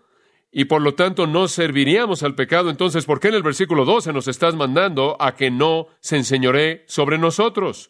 y 0.52 0.66
por 0.66 0.82
lo 0.82 0.94
tanto 0.94 1.26
no 1.26 1.48
serviríamos 1.48 2.24
al 2.24 2.36
pecado. 2.36 2.70
Entonces, 2.70 3.06
¿por 3.06 3.20
qué 3.20 3.30
en 3.30 3.36
el 3.36 3.44
versículo 3.44 3.86
12 3.86 4.14
nos 4.14 4.28
estás 4.28 4.56
mandando 4.56 5.18
a 5.20 5.36
que 5.36 5.50
no 5.50 5.88
se 6.00 6.18
enseñoree 6.18 6.84
sobre 6.88 7.18
nosotros? 7.18 7.90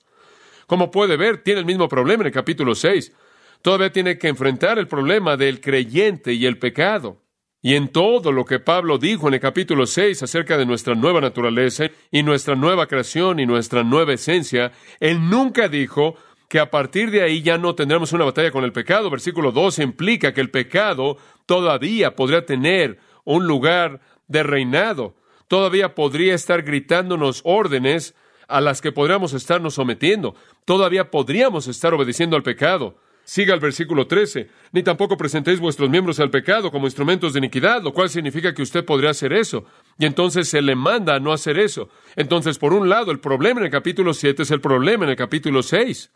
Como 0.65 0.89
puede 0.89 1.17
ver, 1.17 1.43
tiene 1.43 1.59
el 1.59 1.65
mismo 1.65 1.89
problema 1.89 2.23
en 2.23 2.27
el 2.27 2.33
capítulo 2.33 2.73
6. 2.73 3.13
Todavía 3.61 3.91
tiene 3.91 4.17
que 4.17 4.29
enfrentar 4.29 4.79
el 4.79 4.87
problema 4.87 5.37
del 5.37 5.59
creyente 5.59 6.33
y 6.33 6.45
el 6.45 6.57
pecado. 6.57 7.21
Y 7.61 7.75
en 7.75 7.87
todo 7.89 8.33
lo 8.33 8.43
que 8.43 8.59
Pablo 8.59 8.97
dijo 8.97 9.29
en 9.29 9.35
el 9.35 9.39
capítulo 9.39 9.85
6 9.85 10.21
acerca 10.23 10.57
de 10.57 10.65
nuestra 10.65 10.95
nueva 10.95 11.21
naturaleza 11.21 11.85
y 12.11 12.21
nuestra 12.21 12.55
nueva 12.55 12.87
creación 12.87 13.39
y 13.39 13.45
nuestra 13.45 13.83
nueva 13.83 14.13
esencia, 14.13 14.73
él 14.99 15.29
nunca 15.29 15.69
dijo 15.69 16.15
que 16.53 16.59
a 16.59 16.69
partir 16.69 17.09
de 17.09 17.23
ahí 17.23 17.41
ya 17.41 17.57
no 17.57 17.73
tendremos 17.73 18.13
una 18.13 18.25
batalla 18.25 18.51
con 18.51 18.63
el 18.63 18.71
pecado. 18.71 19.09
Versículo 19.09 19.51
2 19.51 19.79
implica 19.79 20.35
que 20.35 20.41
el 20.41 20.51
pecado 20.51 21.17
todavía 21.47 22.15
podría 22.15 22.45
tener 22.45 22.99
un 23.23 23.47
lugar 23.47 24.01
de 24.27 24.43
reinado, 24.43 25.15
todavía 25.47 25.95
podría 25.95 26.35
estar 26.35 26.61
gritándonos 26.61 27.41
órdenes 27.43 28.13
a 28.47 28.61
las 28.61 28.81
que 28.81 28.91
podríamos 28.91 29.33
estarnos 29.33 29.73
sometiendo, 29.73 30.35
todavía 30.63 31.09
podríamos 31.09 31.67
estar 31.67 31.91
obedeciendo 31.91 32.35
al 32.35 32.43
pecado. 32.43 32.99
Siga 33.23 33.55
el 33.55 33.59
versículo 33.59 34.05
13. 34.05 34.47
Ni 34.73 34.83
tampoco 34.83 35.17
presentéis 35.17 35.59
vuestros 35.59 35.89
miembros 35.89 36.19
al 36.19 36.29
pecado 36.29 36.69
como 36.69 36.85
instrumentos 36.85 37.33
de 37.33 37.39
iniquidad, 37.39 37.81
lo 37.81 37.93
cual 37.93 38.11
significa 38.11 38.53
que 38.53 38.61
usted 38.61 38.85
podría 38.85 39.09
hacer 39.09 39.33
eso. 39.33 39.65
Y 39.97 40.05
entonces 40.05 40.49
se 40.49 40.61
le 40.61 40.75
manda 40.75 41.15
a 41.15 41.19
no 41.19 41.33
hacer 41.33 41.57
eso. 41.57 41.89
Entonces, 42.15 42.59
por 42.59 42.73
un 42.73 42.89
lado, 42.89 43.09
el 43.09 43.19
problema 43.19 43.61
en 43.61 43.65
el 43.65 43.71
capítulo 43.71 44.13
7 44.13 44.43
es 44.43 44.51
el 44.51 44.61
problema 44.61 45.05
en 45.05 45.09
el 45.09 45.15
capítulo 45.15 45.63
6 45.63 46.11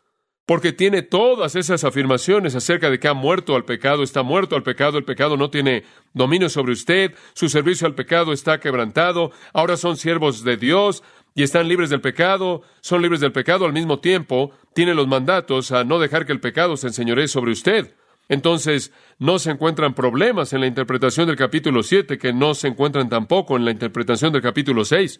porque 0.47 0.71
tiene 0.71 1.01
todas 1.01 1.57
esas 1.57 1.83
afirmaciones 1.83 2.55
acerca 2.55 2.89
de 2.89 2.99
que 2.99 3.09
ha 3.09 3.13
muerto 3.13 3.53
al 3.53 3.65
pecado, 3.65 4.01
está 4.01 4.23
muerto 4.23 4.55
al 4.55 4.63
pecado, 4.63 4.97
el 4.97 5.03
pecado 5.03 5.35
no 5.35 5.49
tiene 5.49 5.83
dominio 6.13 6.47
sobre 6.47 6.71
usted, 6.71 7.13
su 7.33 7.49
servicio 7.49 7.85
al 7.85 7.95
pecado 7.95 8.31
está 8.31 8.57
quebrantado, 8.61 9.33
ahora 9.51 9.75
son 9.75 9.97
siervos 9.97 10.45
de 10.45 10.55
Dios 10.55 11.03
y 11.35 11.43
están 11.43 11.67
libres 11.67 11.89
del 11.89 11.99
pecado, 11.99 12.61
son 12.79 13.01
libres 13.01 13.19
del 13.19 13.33
pecado 13.33 13.65
al 13.65 13.73
mismo 13.73 13.99
tiempo, 13.99 14.51
tiene 14.73 14.95
los 14.95 15.05
mandatos 15.05 15.73
a 15.73 15.83
no 15.83 15.99
dejar 15.99 16.25
que 16.25 16.31
el 16.31 16.39
pecado 16.39 16.77
se 16.77 16.87
enseñoree 16.87 17.27
sobre 17.27 17.51
usted. 17.51 17.93
Entonces, 18.29 18.93
no 19.19 19.39
se 19.39 19.51
encuentran 19.51 19.95
problemas 19.95 20.53
en 20.53 20.61
la 20.61 20.67
interpretación 20.67 21.27
del 21.27 21.35
capítulo 21.35 21.83
7 21.83 22.17
que 22.17 22.31
no 22.31 22.53
se 22.53 22.69
encuentran 22.69 23.09
tampoco 23.09 23.57
en 23.57 23.65
la 23.65 23.71
interpretación 23.71 24.31
del 24.31 24.41
capítulo 24.41 24.85
6. 24.85 25.19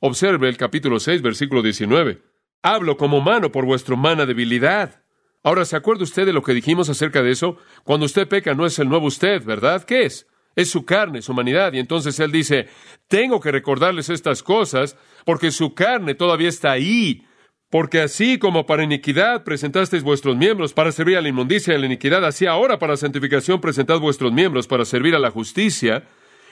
Observe 0.00 0.48
el 0.48 0.56
capítulo 0.56 1.00
6, 1.00 1.20
versículo 1.20 1.62
19. 1.62 2.27
Hablo 2.62 2.96
como 2.96 3.18
humano 3.18 3.52
por 3.52 3.64
vuestra 3.64 3.94
humana 3.94 4.26
debilidad. 4.26 5.02
Ahora, 5.44 5.64
¿se 5.64 5.76
acuerda 5.76 6.02
usted 6.02 6.26
de 6.26 6.32
lo 6.32 6.42
que 6.42 6.54
dijimos 6.54 6.88
acerca 6.88 7.22
de 7.22 7.30
eso? 7.30 7.56
Cuando 7.84 8.06
usted 8.06 8.26
peca 8.26 8.54
no 8.54 8.66
es 8.66 8.78
el 8.80 8.88
nuevo 8.88 9.06
usted, 9.06 9.44
¿verdad? 9.44 9.84
¿Qué 9.84 10.02
es? 10.02 10.26
Es 10.56 10.68
su 10.70 10.84
carne, 10.84 11.22
su 11.22 11.30
humanidad. 11.30 11.72
Y 11.72 11.78
entonces 11.78 12.18
él 12.18 12.32
dice, 12.32 12.68
tengo 13.06 13.38
que 13.38 13.52
recordarles 13.52 14.10
estas 14.10 14.42
cosas 14.42 14.96
porque 15.24 15.52
su 15.52 15.72
carne 15.72 16.16
todavía 16.16 16.48
está 16.48 16.72
ahí. 16.72 17.24
Porque 17.70 18.00
así 18.00 18.38
como 18.38 18.66
para 18.66 18.82
iniquidad 18.82 19.44
presentasteis 19.44 20.02
vuestros 20.02 20.36
miembros 20.36 20.72
para 20.72 20.90
servir 20.90 21.16
a 21.16 21.20
la 21.20 21.28
inmundicia 21.28 21.74
y 21.74 21.76
a 21.76 21.78
la 21.78 21.86
iniquidad, 21.86 22.24
así 22.24 22.46
ahora 22.46 22.80
para 22.80 22.96
santificación 22.96 23.60
presentad 23.60 24.00
vuestros 24.00 24.32
miembros 24.32 24.66
para 24.66 24.84
servir 24.84 25.14
a 25.14 25.20
la 25.20 25.30
justicia. 25.30 26.08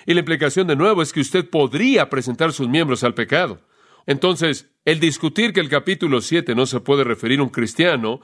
Y 0.06 0.14
la 0.14 0.20
implicación 0.20 0.68
de 0.68 0.76
nuevo 0.76 1.02
es 1.02 1.12
que 1.12 1.20
usted 1.20 1.50
podría 1.50 2.08
presentar 2.08 2.52
sus 2.52 2.68
miembros 2.68 3.02
al 3.02 3.14
pecado. 3.14 3.58
Entonces, 4.06 4.70
el 4.84 5.00
discutir 5.00 5.52
que 5.52 5.60
el 5.60 5.68
capítulo 5.68 6.20
7 6.20 6.54
no 6.54 6.66
se 6.66 6.80
puede 6.80 7.04
referir 7.04 7.40
a 7.40 7.42
un 7.42 7.48
cristiano, 7.48 8.20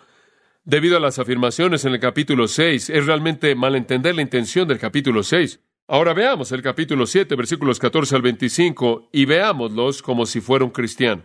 debido 0.65 0.97
a 0.97 1.01
las 1.01 1.19
afirmaciones 1.19 1.85
en 1.85 1.93
el 1.93 2.01
capítulo 2.01 2.47
6, 2.47 2.91
es 2.91 3.07
realmente 3.07 3.55
malentender 3.55 4.15
la 4.15 4.23
intención 4.23 4.69
del 4.69 4.79
capítulo 4.79 5.23
6. 5.23 5.61
Ahora 5.89 6.15
veamos 6.15 6.53
el 6.53 6.63
capítulo 6.63 7.07
7, 7.07 7.35
versículos 7.35 7.81
14 7.81 8.15
al 8.15 8.23
25, 8.23 9.11
y 9.13 9.25
veámoslos 9.25 10.03
como 10.03 10.25
si 10.25 10.41
fuera 10.41 10.65
un 10.65 10.71
cristiano, 10.71 11.25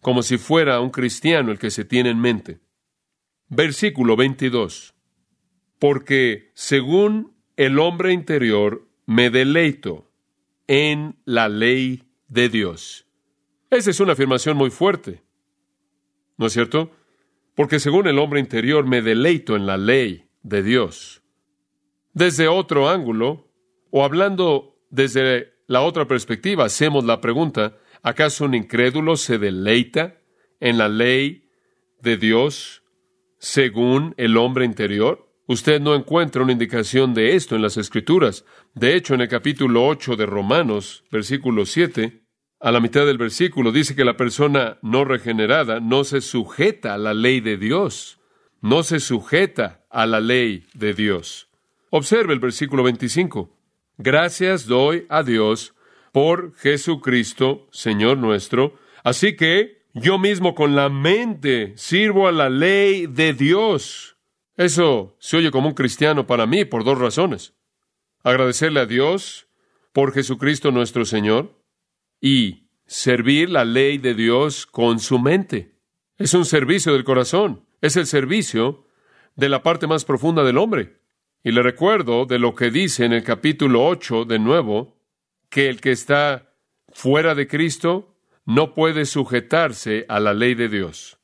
como 0.00 0.22
si 0.22 0.38
fuera 0.38 0.80
un 0.80 0.90
cristiano 0.90 1.50
el 1.50 1.58
que 1.58 1.70
se 1.70 1.84
tiene 1.84 2.10
en 2.10 2.20
mente. 2.20 2.60
Versículo 3.48 4.14
22. 4.14 4.94
Porque 5.80 6.52
según 6.54 7.34
el 7.56 7.80
hombre 7.80 8.12
interior 8.12 8.88
me 9.06 9.30
deleito 9.30 10.12
en 10.68 11.16
la 11.24 11.48
ley 11.48 12.04
de 12.28 12.48
Dios. 12.48 13.09
Esa 13.70 13.90
es 13.90 14.00
una 14.00 14.14
afirmación 14.14 14.56
muy 14.56 14.70
fuerte. 14.70 15.22
¿No 16.36 16.46
es 16.46 16.52
cierto? 16.52 16.90
Porque 17.54 17.78
según 17.78 18.08
el 18.08 18.18
hombre 18.18 18.40
interior 18.40 18.84
me 18.84 19.00
deleito 19.00 19.54
en 19.54 19.66
la 19.66 19.76
ley 19.76 20.28
de 20.42 20.62
Dios. 20.62 21.22
Desde 22.12 22.48
otro 22.48 22.88
ángulo, 22.88 23.48
o 23.90 24.04
hablando 24.04 24.76
desde 24.90 25.52
la 25.68 25.82
otra 25.82 26.08
perspectiva, 26.08 26.64
hacemos 26.64 27.04
la 27.04 27.20
pregunta, 27.20 27.76
¿acaso 28.02 28.44
un 28.44 28.54
incrédulo 28.54 29.16
se 29.16 29.38
deleita 29.38 30.20
en 30.58 30.76
la 30.78 30.88
ley 30.88 31.48
de 32.00 32.16
Dios 32.16 32.82
según 33.38 34.14
el 34.16 34.36
hombre 34.36 34.64
interior? 34.64 35.30
Usted 35.46 35.80
no 35.80 35.94
encuentra 35.94 36.42
una 36.42 36.52
indicación 36.52 37.14
de 37.14 37.36
esto 37.36 37.54
en 37.54 37.62
las 37.62 37.76
Escrituras. 37.76 38.44
De 38.74 38.96
hecho, 38.96 39.14
en 39.14 39.20
el 39.20 39.28
capítulo 39.28 39.86
8 39.86 40.16
de 40.16 40.26
Romanos, 40.26 41.04
versículo 41.10 41.66
7, 41.66 42.19
a 42.60 42.70
la 42.70 42.80
mitad 42.80 43.06
del 43.06 43.16
versículo 43.16 43.72
dice 43.72 43.96
que 43.96 44.04
la 44.04 44.16
persona 44.16 44.78
no 44.82 45.04
regenerada 45.04 45.80
no 45.80 46.04
se 46.04 46.20
sujeta 46.20 46.94
a 46.94 46.98
la 46.98 47.14
ley 47.14 47.40
de 47.40 47.56
Dios, 47.56 48.18
no 48.60 48.82
se 48.82 49.00
sujeta 49.00 49.86
a 49.88 50.04
la 50.04 50.20
ley 50.20 50.66
de 50.74 50.92
Dios. 50.92 51.48
Observe 51.88 52.34
el 52.34 52.38
versículo 52.38 52.82
25. 52.82 53.50
Gracias 53.96 54.66
doy 54.66 55.06
a 55.08 55.22
Dios 55.22 55.74
por 56.12 56.54
Jesucristo, 56.56 57.66
Señor 57.72 58.18
nuestro. 58.18 58.74
Así 59.04 59.36
que 59.36 59.86
yo 59.94 60.18
mismo 60.18 60.54
con 60.54 60.76
la 60.76 60.90
mente 60.90 61.72
sirvo 61.76 62.28
a 62.28 62.32
la 62.32 62.50
ley 62.50 63.06
de 63.06 63.32
Dios. 63.32 64.16
Eso 64.56 65.16
se 65.18 65.38
oye 65.38 65.50
como 65.50 65.68
un 65.68 65.74
cristiano 65.74 66.26
para 66.26 66.46
mí 66.46 66.66
por 66.66 66.84
dos 66.84 66.98
razones. 66.98 67.54
Agradecerle 68.22 68.80
a 68.80 68.86
Dios 68.86 69.48
por 69.92 70.12
Jesucristo 70.12 70.70
nuestro 70.70 71.06
Señor 71.06 71.59
y 72.20 72.68
servir 72.86 73.50
la 73.50 73.64
ley 73.64 73.98
de 73.98 74.14
Dios 74.14 74.66
con 74.66 74.98
su 74.98 75.18
mente. 75.18 75.76
Es 76.18 76.34
un 76.34 76.44
servicio 76.44 76.92
del 76.92 77.04
corazón, 77.04 77.64
es 77.80 77.96
el 77.96 78.06
servicio 78.06 78.86
de 79.36 79.48
la 79.48 79.62
parte 79.62 79.86
más 79.86 80.04
profunda 80.04 80.44
del 80.44 80.58
hombre. 80.58 81.00
Y 81.42 81.52
le 81.52 81.62
recuerdo 81.62 82.26
de 82.26 82.38
lo 82.38 82.54
que 82.54 82.70
dice 82.70 83.04
en 83.04 83.12
el 83.12 83.24
capítulo 83.24 83.86
8 83.86 84.26
de 84.26 84.38
nuevo, 84.38 84.98
que 85.48 85.68
el 85.68 85.80
que 85.80 85.92
está 85.92 86.52
fuera 86.92 87.34
de 87.34 87.48
Cristo 87.48 88.16
no 88.44 88.74
puede 88.74 89.06
sujetarse 89.06 90.04
a 90.08 90.20
la 90.20 90.34
ley 90.34 90.54
de 90.54 90.68
Dios. 90.68 91.18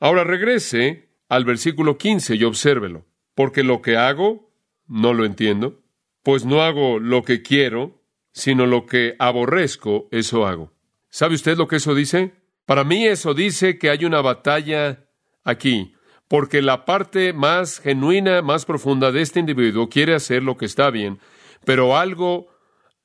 Ahora 0.00 0.24
regrese 0.24 1.08
al 1.28 1.44
versículo 1.44 1.96
15 1.96 2.34
y 2.36 2.44
obsérvelo, 2.44 3.06
porque 3.34 3.62
lo 3.62 3.82
que 3.82 3.96
hago 3.96 4.52
no 4.86 5.14
lo 5.14 5.24
entiendo, 5.24 5.82
pues 6.22 6.44
no 6.44 6.62
hago 6.62 6.98
lo 6.98 7.22
que 7.22 7.42
quiero, 7.42 7.95
sino 8.36 8.66
lo 8.66 8.84
que 8.84 9.16
aborrezco, 9.18 10.08
eso 10.10 10.46
hago. 10.46 10.70
¿Sabe 11.08 11.36
usted 11.36 11.56
lo 11.56 11.68
que 11.68 11.76
eso 11.76 11.94
dice? 11.94 12.34
Para 12.66 12.84
mí 12.84 13.06
eso 13.06 13.32
dice 13.32 13.78
que 13.78 13.88
hay 13.88 14.04
una 14.04 14.20
batalla 14.20 15.08
aquí, 15.42 15.94
porque 16.28 16.60
la 16.60 16.84
parte 16.84 17.32
más 17.32 17.80
genuina, 17.80 18.42
más 18.42 18.66
profunda 18.66 19.10
de 19.10 19.22
este 19.22 19.40
individuo 19.40 19.88
quiere 19.88 20.14
hacer 20.14 20.42
lo 20.42 20.58
que 20.58 20.66
está 20.66 20.90
bien, 20.90 21.18
pero 21.64 21.96
algo 21.96 22.48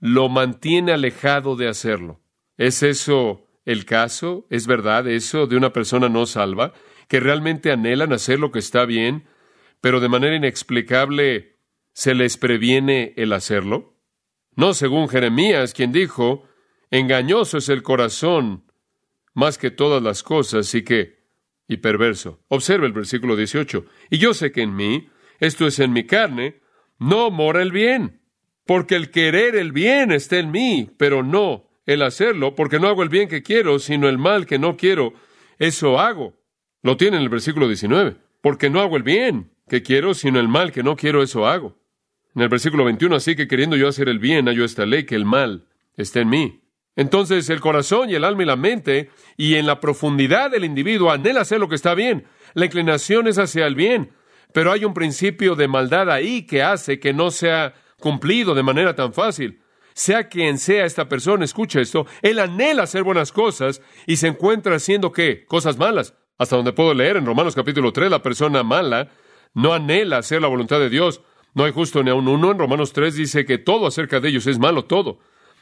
lo 0.01 0.27
mantiene 0.27 0.91
alejado 0.91 1.55
de 1.55 1.69
hacerlo. 1.69 2.19
¿Es 2.57 2.83
eso 2.83 3.47
el 3.63 3.85
caso? 3.85 4.45
¿Es 4.49 4.67
verdad 4.67 5.07
eso 5.07 5.47
de 5.47 5.55
una 5.55 5.71
persona 5.71 6.09
no 6.09 6.25
salva, 6.25 6.73
que 7.07 7.21
realmente 7.21 7.71
anhelan 7.71 8.11
hacer 8.11 8.37
lo 8.37 8.51
que 8.51 8.59
está 8.59 8.83
bien, 8.83 9.29
pero 9.79 10.01
de 10.01 10.09
manera 10.09 10.35
inexplicable 10.35 11.57
se 11.93 12.15
les 12.15 12.35
previene 12.35 13.13
el 13.15 13.31
hacerlo? 13.31 13.91
No 14.55 14.73
según 14.73 15.07
Jeremías, 15.07 15.73
quien 15.73 15.91
dijo, 15.91 16.47
engañoso 16.89 17.57
es 17.57 17.69
el 17.69 17.83
corazón 17.83 18.65
más 19.33 19.57
que 19.57 19.71
todas 19.71 20.03
las 20.03 20.23
cosas 20.23 20.73
y 20.75 20.83
que, 20.83 21.19
y 21.67 21.77
perverso. 21.77 22.41
Observe 22.49 22.85
el 22.85 22.93
versículo 22.93 23.35
18. 23.35 23.85
Y 24.09 24.17
yo 24.17 24.33
sé 24.33 24.51
que 24.51 24.61
en 24.61 24.75
mí, 24.75 25.09
esto 25.39 25.67
es 25.67 25.79
en 25.79 25.93
mi 25.93 26.05
carne, 26.05 26.61
no 26.99 27.31
mora 27.31 27.61
el 27.61 27.71
bien, 27.71 28.21
porque 28.65 28.95
el 28.95 29.09
querer 29.09 29.55
el 29.55 29.71
bien 29.71 30.11
está 30.11 30.37
en 30.37 30.51
mí, 30.51 30.89
pero 30.97 31.23
no 31.23 31.69
el 31.85 32.03
hacerlo, 32.03 32.55
porque 32.55 32.79
no 32.79 32.87
hago 32.87 33.03
el 33.03 33.09
bien 33.09 33.27
que 33.27 33.41
quiero, 33.41 33.79
sino 33.79 34.07
el 34.07 34.17
mal 34.17 34.45
que 34.45 34.59
no 34.59 34.77
quiero, 34.77 35.13
eso 35.57 35.99
hago. 35.99 36.35
Lo 36.83 36.97
tiene 36.97 37.17
en 37.17 37.23
el 37.23 37.29
versículo 37.29 37.67
19. 37.67 38.17
Porque 38.41 38.69
no 38.69 38.81
hago 38.81 38.97
el 38.97 39.03
bien 39.03 39.51
que 39.67 39.83
quiero, 39.83 40.13
sino 40.13 40.39
el 40.39 40.47
mal 40.47 40.71
que 40.71 40.83
no 40.83 40.95
quiero, 40.95 41.21
eso 41.21 41.47
hago. 41.47 41.80
En 42.35 42.41
el 42.41 42.49
versículo 42.49 42.85
21, 42.85 43.15
así 43.15 43.35
que 43.35 43.47
queriendo 43.47 43.75
yo 43.75 43.87
hacer 43.87 44.07
el 44.07 44.19
bien, 44.19 44.47
hallo 44.47 44.63
esta 44.63 44.85
ley 44.85 45.05
que 45.05 45.15
el 45.15 45.25
mal 45.25 45.65
está 45.97 46.21
en 46.21 46.29
mí. 46.29 46.61
Entonces 46.95 47.49
el 47.49 47.59
corazón 47.61 48.09
y 48.09 48.15
el 48.15 48.23
alma 48.23 48.43
y 48.43 48.45
la 48.45 48.55
mente 48.55 49.09
y 49.37 49.55
en 49.55 49.65
la 49.65 49.79
profundidad 49.79 50.51
del 50.51 50.65
individuo 50.65 51.11
anhela 51.11 51.41
hacer 51.41 51.59
lo 51.59 51.69
que 51.69 51.75
está 51.75 51.93
bien. 51.93 52.25
La 52.53 52.65
inclinación 52.65 53.27
es 53.27 53.37
hacia 53.37 53.65
el 53.65 53.75
bien, 53.75 54.11
pero 54.53 54.71
hay 54.71 54.85
un 54.85 54.93
principio 54.93 55.55
de 55.55 55.67
maldad 55.67 56.09
ahí 56.09 56.45
que 56.45 56.63
hace 56.63 56.99
que 56.99 57.13
no 57.13 57.31
sea 57.31 57.73
cumplido 57.99 58.53
de 58.53 58.63
manera 58.63 58.95
tan 58.95 59.13
fácil. 59.13 59.61
Sea 59.93 60.29
quien 60.29 60.57
sea 60.57 60.85
esta 60.85 61.09
persona, 61.09 61.43
escucha 61.43 61.81
esto, 61.81 62.07
él 62.21 62.39
anhela 62.39 62.83
hacer 62.83 63.03
buenas 63.03 63.31
cosas 63.31 63.81
y 64.07 64.17
se 64.17 64.27
encuentra 64.27 64.75
haciendo 64.75 65.11
qué? 65.11 65.45
Cosas 65.45 65.77
malas. 65.77 66.13
Hasta 66.37 66.55
donde 66.55 66.73
puedo 66.73 66.93
leer 66.93 67.17
en 67.17 67.25
Romanos 67.25 67.55
capítulo 67.55 67.91
3, 67.91 68.09
la 68.09 68.23
persona 68.23 68.63
mala 68.63 69.09
no 69.53 69.73
anhela 69.73 70.17
hacer 70.17 70.41
la 70.41 70.47
voluntad 70.47 70.79
de 70.79 70.89
Dios, 70.89 71.21
no 71.53 71.65
hay 71.65 71.71
justo 71.71 72.03
ni 72.03 72.09
a 72.09 72.15
un 72.15 72.27
uno. 72.27 72.51
En 72.51 72.59
Romanos 72.59 72.93
3 72.93 73.15
dice 73.15 73.45
que 73.45 73.57
todo 73.57 73.87
acerca 73.87 74.19
de 74.19 74.29
ellos 74.29 74.47
es 74.47 74.59
malo, 74.59 74.85
todo. 74.85 75.19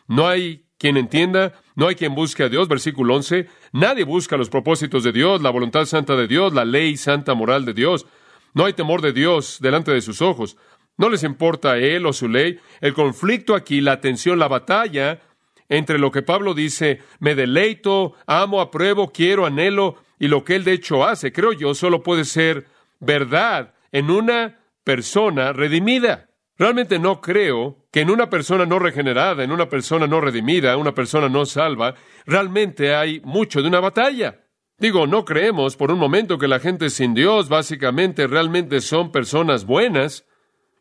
No 0.08 0.27
hay 0.27 0.65
quien 0.77 0.98
entienda, 0.98 1.53
no 1.75 1.88
hay 1.88 1.96
quien 1.96 2.15
busque 2.15 2.43
a 2.43 2.50
Dios. 2.50 2.67
Versículo 2.67 3.15
11. 3.15 3.48
Nadie 3.72 4.03
busca 4.03 4.38
los 4.38 4.50
propósitos 4.50 5.03
de 5.03 5.12
Dios, 5.12 5.41
la 5.41 5.50
voluntad 5.50 5.86
santa 5.86 6.15
de 6.15 6.27
Dios, 6.27 6.53
la 6.53 6.65
ley 6.65 6.98
santa 6.98 7.34
moral 7.34 7.65
de 7.65 7.74
Dios. 7.74 8.05
No 8.53 8.65
hay 8.65 8.74
temor 8.74 9.01
de 9.01 9.13
Dios 9.13 9.58
delante 9.62 9.91
de 9.91 10.01
sus 10.01 10.22
ojos. 10.22 10.58
No 10.98 11.10
les 11.10 11.24
importa 11.24 11.77
Él 11.77 12.05
o 12.05 12.13
su 12.13 12.27
ley. 12.27 12.60
El 12.81 12.93
conflicto 12.93 13.55
aquí, 13.55 13.81
la 13.81 14.01
tensión, 14.01 14.38
la 14.39 14.48
batalla 14.48 15.22
entre 15.69 16.00
lo 16.00 16.12
que 16.12 16.24
Pablo 16.24 16.55
dice, 16.55 17.00
me 17.19 17.36
deleito, 17.36 18.15
amo, 18.25 18.60
apruebo, 18.60 19.12
quiero, 19.12 19.46
anhelo, 19.46 19.98
y 20.17 20.27
lo 20.27 20.43
que 20.43 20.55
Él 20.55 20.63
de 20.63 20.74
hecho 20.74 21.05
hace, 21.05 21.31
creo 21.31 21.53
yo, 21.53 21.75
solo 21.75 22.01
puede 22.01 22.25
ser 22.25 22.65
verdad 23.00 23.75
en 23.91 24.10
una 24.10 24.59
persona 24.89 25.53
redimida. 25.53 26.31
Realmente 26.58 26.98
no 26.98 27.22
creo 27.22 27.86
que 27.91 28.01
en 28.01 28.10
una 28.10 28.27
persona 28.27 28.65
no 28.65 28.79
regenerada, 28.79 29.43
en 29.43 29.51
una 29.51 29.69
persona 29.69 30.08
no 30.08 30.19
redimida, 30.19 30.77
una 30.77 30.96
persona 30.96 31.29
no 31.29 31.46
salva, 31.46 31.93
realmente 32.25 32.96
hay 32.96 33.22
mucho 33.24 33.62
de 33.62 33.67
una 33.67 33.81
batalla. 33.81 34.48
Digo, 34.79 35.05
no 35.05 35.25
creemos 35.25 35.75
por 35.75 35.91
un 35.91 36.00
momento 36.00 36.39
que 36.39 36.48
la 36.48 36.60
gente 36.60 36.89
sin 36.89 37.13
Dios 37.13 37.50
básicamente 37.50 38.25
realmente 38.25 38.81
son 38.81 39.12
personas 39.12 39.63
buenas, 39.63 40.25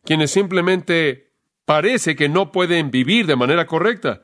quienes 0.07 0.31
simplemente 0.31 1.35
parece 1.67 2.17
que 2.17 2.31
no 2.31 2.51
pueden 2.51 2.91
vivir 2.91 3.27
de 3.27 3.37
manera 3.37 3.67
correcta. 3.67 4.23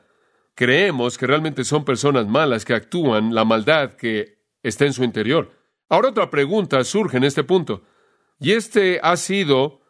Creemos 0.55 1.15
que 1.19 1.27
realmente 1.27 1.63
son 1.63 1.85
personas 1.85 2.25
malas 2.25 2.65
que 2.65 2.73
actúan 2.73 3.35
la 3.35 3.45
maldad 3.45 3.93
que 3.93 4.39
está 4.63 4.85
en 4.85 4.93
su 4.93 5.03
interior. 5.03 5.51
Ahora 5.89 6.09
otra 6.09 6.31
pregunta 6.31 6.83
surge 6.83 7.17
en 7.17 7.23
este 7.23 7.43
punto, 7.43 7.83
y 8.39 8.51
este 8.51 8.99
ha 9.01 9.17
sido 9.17 9.81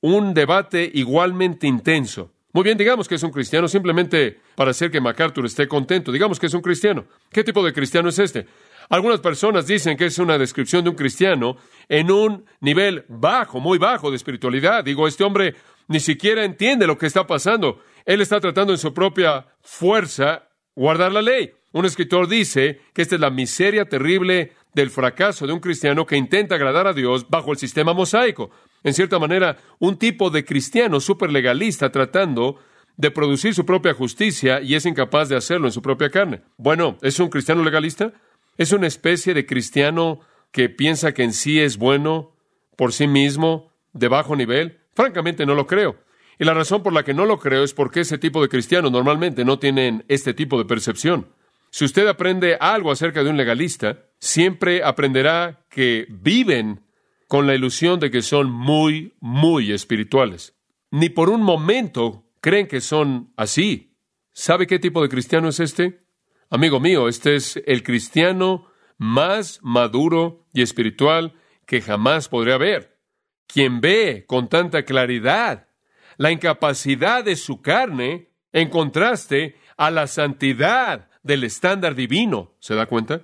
un 0.00 0.34
debate 0.34 0.90
igualmente 0.92 1.66
intenso. 1.66 2.32
Muy 2.52 2.64
bien, 2.64 2.76
digamos 2.76 3.06
que 3.06 3.14
es 3.14 3.22
un 3.22 3.30
cristiano 3.30 3.68
simplemente 3.68 4.40
para 4.56 4.72
hacer 4.72 4.90
que 4.90 5.00
MacArthur 5.00 5.46
esté 5.46 5.68
contento. 5.68 6.10
Digamos 6.10 6.40
que 6.40 6.46
es 6.46 6.54
un 6.54 6.62
cristiano. 6.62 7.04
¿Qué 7.30 7.44
tipo 7.44 7.64
de 7.64 7.72
cristiano 7.72 8.08
es 8.08 8.18
este? 8.18 8.46
Algunas 8.88 9.20
personas 9.20 9.68
dicen 9.68 9.96
que 9.96 10.06
es 10.06 10.18
una 10.18 10.36
descripción 10.36 10.82
de 10.82 10.90
un 10.90 10.96
cristiano 10.96 11.56
en 11.88 12.10
un 12.10 12.44
nivel 12.60 13.04
bajo, 13.08 13.60
muy 13.60 13.78
bajo 13.78 14.10
de 14.10 14.16
espiritualidad. 14.16 14.82
Digo, 14.82 15.06
este 15.06 15.22
hombre 15.22 15.54
ni 15.86 16.00
siquiera 16.00 16.44
entiende 16.44 16.88
lo 16.88 16.98
que 16.98 17.06
está 17.06 17.24
pasando. 17.24 17.82
Él 18.04 18.20
está 18.20 18.40
tratando 18.40 18.72
en 18.72 18.78
su 18.78 18.92
propia 18.92 19.46
fuerza 19.60 20.48
guardar 20.74 21.12
la 21.12 21.22
ley. 21.22 21.52
Un 21.72 21.84
escritor 21.84 22.26
dice 22.26 22.80
que 22.92 23.02
esta 23.02 23.14
es 23.14 23.20
la 23.20 23.30
miseria 23.30 23.84
terrible 23.84 24.54
del 24.74 24.90
fracaso 24.90 25.46
de 25.46 25.52
un 25.52 25.60
cristiano 25.60 26.06
que 26.06 26.16
intenta 26.16 26.54
agradar 26.54 26.86
a 26.86 26.92
Dios 26.92 27.28
bajo 27.28 27.52
el 27.52 27.58
sistema 27.58 27.92
mosaico. 27.92 28.50
En 28.82 28.94
cierta 28.94 29.18
manera, 29.18 29.56
un 29.78 29.96
tipo 29.96 30.30
de 30.30 30.44
cristiano 30.44 31.00
súper 31.00 31.30
legalista 31.30 31.90
tratando 31.90 32.58
de 32.96 33.10
producir 33.10 33.54
su 33.54 33.64
propia 33.64 33.94
justicia 33.94 34.60
y 34.60 34.74
es 34.74 34.86
incapaz 34.86 35.28
de 35.28 35.36
hacerlo 35.36 35.66
en 35.66 35.72
su 35.72 35.82
propia 35.82 36.10
carne. 36.10 36.42
Bueno, 36.56 36.98
¿es 37.02 37.18
un 37.18 37.30
cristiano 37.30 37.62
legalista? 37.62 38.12
¿Es 38.58 38.72
una 38.72 38.86
especie 38.86 39.34
de 39.34 39.46
cristiano 39.46 40.20
que 40.52 40.68
piensa 40.68 41.14
que 41.14 41.22
en 41.22 41.32
sí 41.32 41.60
es 41.60 41.78
bueno 41.78 42.32
por 42.76 42.92
sí 42.92 43.06
mismo, 43.06 43.72
de 43.92 44.08
bajo 44.08 44.36
nivel? 44.36 44.80
Francamente 44.94 45.46
no 45.46 45.54
lo 45.54 45.66
creo. 45.66 45.96
Y 46.38 46.44
la 46.44 46.54
razón 46.54 46.82
por 46.82 46.92
la 46.92 47.02
que 47.02 47.14
no 47.14 47.26
lo 47.26 47.38
creo 47.38 47.64
es 47.64 47.74
porque 47.74 48.00
ese 48.00 48.18
tipo 48.18 48.42
de 48.42 48.48
cristianos 48.48 48.90
normalmente 48.90 49.44
no 49.44 49.58
tienen 49.58 50.04
este 50.08 50.34
tipo 50.34 50.58
de 50.58 50.64
percepción. 50.64 51.28
Si 51.70 51.84
usted 51.84 52.06
aprende 52.08 52.56
algo 52.60 52.90
acerca 52.90 53.22
de 53.22 53.30
un 53.30 53.36
legalista, 53.36 54.06
siempre 54.18 54.82
aprenderá 54.82 55.64
que 55.68 56.06
viven 56.08 56.84
con 57.28 57.46
la 57.46 57.54
ilusión 57.54 58.00
de 58.00 58.10
que 58.10 58.22
son 58.22 58.50
muy, 58.50 59.14
muy 59.20 59.72
espirituales. 59.72 60.56
Ni 60.90 61.08
por 61.08 61.30
un 61.30 61.42
momento 61.42 62.26
creen 62.40 62.66
que 62.66 62.80
son 62.80 63.32
así. 63.36 63.96
¿Sabe 64.32 64.66
qué 64.66 64.78
tipo 64.78 65.02
de 65.02 65.08
cristiano 65.08 65.48
es 65.48 65.60
este? 65.60 66.04
Amigo 66.50 66.80
mío, 66.80 67.08
este 67.08 67.36
es 67.36 67.62
el 67.66 67.84
cristiano 67.84 68.66
más 68.98 69.60
maduro 69.62 70.48
y 70.52 70.62
espiritual 70.62 71.34
que 71.66 71.80
jamás 71.80 72.28
podré 72.28 72.52
haber, 72.52 72.98
quien 73.46 73.80
ve 73.80 74.24
con 74.26 74.48
tanta 74.48 74.84
claridad 74.84 75.68
la 76.16 76.30
incapacidad 76.30 77.24
de 77.24 77.36
su 77.36 77.62
carne 77.62 78.28
en 78.52 78.68
contraste 78.68 79.56
a 79.76 79.90
la 79.90 80.06
santidad 80.06 81.09
del 81.22 81.44
estándar 81.44 81.94
divino. 81.94 82.54
¿Se 82.60 82.74
da 82.74 82.86
cuenta? 82.86 83.22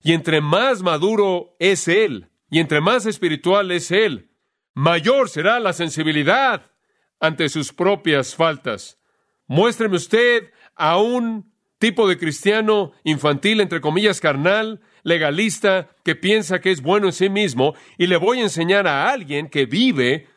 Y 0.00 0.12
entre 0.12 0.40
más 0.40 0.82
maduro 0.82 1.56
es 1.58 1.88
él, 1.88 2.30
y 2.50 2.60
entre 2.60 2.80
más 2.80 3.06
espiritual 3.06 3.70
es 3.70 3.90
él, 3.90 4.30
mayor 4.74 5.28
será 5.28 5.60
la 5.60 5.72
sensibilidad 5.72 6.70
ante 7.20 7.48
sus 7.48 7.72
propias 7.72 8.34
faltas. 8.34 8.98
Muéstreme 9.46 9.96
usted 9.96 10.50
a 10.74 10.98
un 10.98 11.52
tipo 11.78 12.08
de 12.08 12.18
cristiano 12.18 12.92
infantil, 13.02 13.60
entre 13.60 13.80
comillas, 13.80 14.20
carnal, 14.20 14.80
legalista, 15.02 15.90
que 16.04 16.14
piensa 16.16 16.60
que 16.60 16.70
es 16.70 16.82
bueno 16.82 17.06
en 17.06 17.12
sí 17.12 17.28
mismo, 17.28 17.74
y 17.98 18.06
le 18.06 18.16
voy 18.16 18.40
a 18.40 18.44
enseñar 18.44 18.86
a 18.86 19.10
alguien 19.10 19.48
que 19.48 19.66
vive 19.66 20.28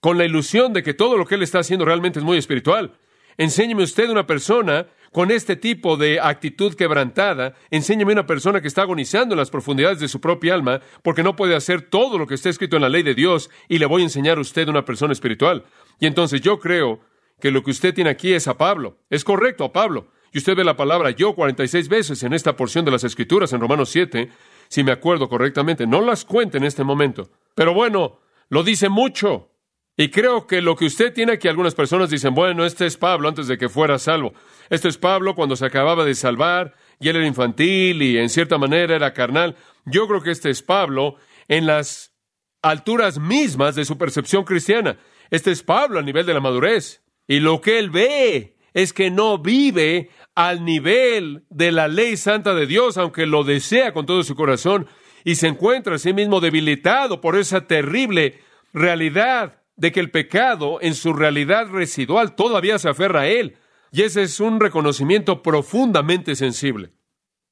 con 0.00 0.18
la 0.18 0.24
ilusión 0.24 0.72
de 0.72 0.82
que 0.82 0.94
todo 0.94 1.16
lo 1.16 1.26
que 1.26 1.34
él 1.36 1.42
está 1.42 1.60
haciendo 1.60 1.84
realmente 1.84 2.18
es 2.18 2.24
muy 2.24 2.38
espiritual. 2.38 2.98
Enséñeme 3.40 3.84
usted 3.84 4.10
una 4.10 4.26
persona 4.26 4.86
con 5.12 5.30
este 5.30 5.56
tipo 5.56 5.96
de 5.96 6.20
actitud 6.20 6.74
quebrantada, 6.74 7.54
enséñeme 7.70 8.12
una 8.12 8.26
persona 8.26 8.60
que 8.60 8.68
está 8.68 8.82
agonizando 8.82 9.32
en 9.32 9.38
las 9.38 9.48
profundidades 9.48 9.98
de 9.98 10.08
su 10.08 10.20
propia 10.20 10.52
alma 10.52 10.82
porque 11.02 11.22
no 11.22 11.36
puede 11.36 11.56
hacer 11.56 11.80
todo 11.80 12.18
lo 12.18 12.26
que 12.26 12.34
está 12.34 12.50
escrito 12.50 12.76
en 12.76 12.82
la 12.82 12.90
ley 12.90 13.02
de 13.02 13.14
Dios 13.14 13.48
y 13.66 13.78
le 13.78 13.86
voy 13.86 14.02
a 14.02 14.04
enseñar 14.04 14.36
a 14.36 14.42
usted 14.42 14.68
una 14.68 14.84
persona 14.84 15.14
espiritual. 15.14 15.64
Y 15.98 16.06
entonces 16.06 16.42
yo 16.42 16.58
creo 16.58 17.00
que 17.40 17.50
lo 17.50 17.62
que 17.62 17.70
usted 17.70 17.94
tiene 17.94 18.10
aquí 18.10 18.34
es 18.34 18.46
a 18.46 18.58
Pablo. 18.58 18.98
Es 19.08 19.24
correcto, 19.24 19.64
a 19.64 19.72
Pablo. 19.72 20.08
Y 20.34 20.38
usted 20.38 20.54
ve 20.54 20.62
la 20.62 20.76
palabra 20.76 21.08
yo 21.08 21.34
46 21.34 21.88
veces 21.88 22.22
en 22.22 22.34
esta 22.34 22.56
porción 22.56 22.84
de 22.84 22.90
las 22.90 23.04
Escrituras, 23.04 23.54
en 23.54 23.62
Romanos 23.62 23.88
7, 23.88 24.28
si 24.68 24.84
me 24.84 24.92
acuerdo 24.92 25.30
correctamente. 25.30 25.86
No 25.86 26.02
las 26.02 26.26
cuente 26.26 26.58
en 26.58 26.64
este 26.64 26.84
momento. 26.84 27.30
Pero 27.54 27.72
bueno, 27.72 28.18
lo 28.50 28.62
dice 28.64 28.90
mucho. 28.90 29.49
Y 29.96 30.08
creo 30.08 30.46
que 30.46 30.62
lo 30.62 30.76
que 30.76 30.86
usted 30.86 31.12
tiene 31.12 31.32
aquí, 31.32 31.48
algunas 31.48 31.74
personas 31.74 32.10
dicen, 32.10 32.34
bueno, 32.34 32.64
este 32.64 32.86
es 32.86 32.96
Pablo 32.96 33.28
antes 33.28 33.48
de 33.48 33.58
que 33.58 33.68
fuera 33.68 33.98
salvo. 33.98 34.32
Este 34.70 34.88
es 34.88 34.96
Pablo 34.96 35.34
cuando 35.34 35.56
se 35.56 35.66
acababa 35.66 36.04
de 36.04 36.14
salvar 36.14 36.74
y 36.98 37.08
él 37.08 37.16
era 37.16 37.26
infantil 37.26 38.00
y 38.02 38.18
en 38.18 38.28
cierta 38.28 38.56
manera 38.56 38.96
era 38.96 39.12
carnal. 39.12 39.56
Yo 39.84 40.06
creo 40.08 40.22
que 40.22 40.30
este 40.30 40.48
es 40.48 40.62
Pablo 40.62 41.16
en 41.48 41.66
las 41.66 42.14
alturas 42.62 43.18
mismas 43.18 43.74
de 43.74 43.84
su 43.84 43.98
percepción 43.98 44.44
cristiana. 44.44 44.98
Este 45.30 45.50
es 45.50 45.62
Pablo 45.62 45.98
a 45.98 46.02
nivel 46.02 46.24
de 46.24 46.34
la 46.34 46.40
madurez. 46.40 47.02
Y 47.26 47.40
lo 47.40 47.60
que 47.60 47.78
él 47.78 47.90
ve 47.90 48.56
es 48.72 48.92
que 48.92 49.10
no 49.10 49.38
vive 49.38 50.10
al 50.34 50.64
nivel 50.64 51.44
de 51.50 51.72
la 51.72 51.88
ley 51.88 52.16
santa 52.16 52.54
de 52.54 52.66
Dios, 52.66 52.96
aunque 52.96 53.26
lo 53.26 53.44
desea 53.44 53.92
con 53.92 54.06
todo 54.06 54.22
su 54.22 54.34
corazón, 54.34 54.86
y 55.24 55.34
se 55.34 55.48
encuentra 55.48 55.96
a 55.96 55.98
sí 55.98 56.12
mismo 56.12 56.40
debilitado 56.40 57.20
por 57.20 57.36
esa 57.36 57.66
terrible 57.66 58.40
realidad 58.72 59.59
de 59.80 59.92
que 59.92 60.00
el 60.00 60.10
pecado 60.10 60.78
en 60.82 60.94
su 60.94 61.14
realidad 61.14 61.68
residual 61.68 62.34
todavía 62.34 62.78
se 62.78 62.90
aferra 62.90 63.22
a 63.22 63.26
él. 63.28 63.56
Y 63.90 64.02
ese 64.02 64.22
es 64.22 64.38
un 64.38 64.60
reconocimiento 64.60 65.42
profundamente 65.42 66.36
sensible. 66.36 66.92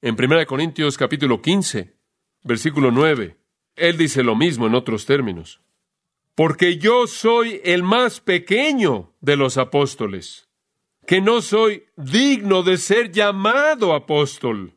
En 0.02 0.14
1 0.14 0.46
Corintios 0.46 0.98
capítulo 0.98 1.40
15, 1.40 1.96
versículo 2.44 2.90
9, 2.90 3.38
él 3.76 3.96
dice 3.96 4.22
lo 4.22 4.36
mismo 4.36 4.66
en 4.66 4.74
otros 4.74 5.06
términos. 5.06 5.62
Porque 6.34 6.76
yo 6.76 7.06
soy 7.06 7.62
el 7.64 7.82
más 7.82 8.20
pequeño 8.20 9.14
de 9.22 9.36
los 9.36 9.56
apóstoles 9.56 10.50
que 11.06 11.22
no 11.22 11.40
soy 11.40 11.86
digno 11.96 12.62
de 12.62 12.76
ser 12.76 13.10
llamado 13.10 13.94
apóstol, 13.94 14.74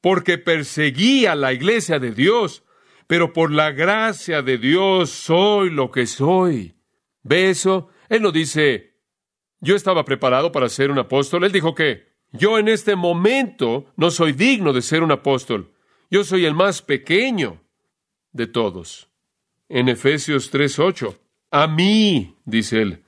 porque 0.00 0.38
perseguí 0.38 1.26
a 1.26 1.34
la 1.34 1.52
iglesia 1.52 1.98
de 1.98 2.12
Dios, 2.12 2.64
pero 3.06 3.34
por 3.34 3.52
la 3.52 3.72
gracia 3.72 4.40
de 4.40 4.56
Dios 4.56 5.10
soy 5.10 5.68
lo 5.68 5.90
que 5.90 6.06
soy. 6.06 6.74
¿Ve 7.24 7.50
eso? 7.50 7.88
Él 8.08 8.22
no 8.22 8.30
dice, 8.30 8.94
yo 9.60 9.74
estaba 9.74 10.04
preparado 10.04 10.52
para 10.52 10.68
ser 10.68 10.92
un 10.92 10.98
apóstol. 10.98 11.42
Él 11.42 11.50
dijo 11.50 11.74
que 11.74 12.14
yo 12.30 12.58
en 12.58 12.68
este 12.68 12.94
momento 12.94 13.92
no 13.96 14.12
soy 14.12 14.32
digno 14.32 14.72
de 14.72 14.82
ser 14.82 15.02
un 15.02 15.10
apóstol. 15.10 15.72
Yo 16.10 16.22
soy 16.22 16.46
el 16.46 16.54
más 16.54 16.82
pequeño 16.82 17.60
de 18.30 18.46
todos. 18.46 19.08
En 19.68 19.88
Efesios 19.88 20.52
3:8, 20.52 21.18
a 21.50 21.66
mí, 21.66 22.36
dice 22.44 22.82
él, 22.82 23.04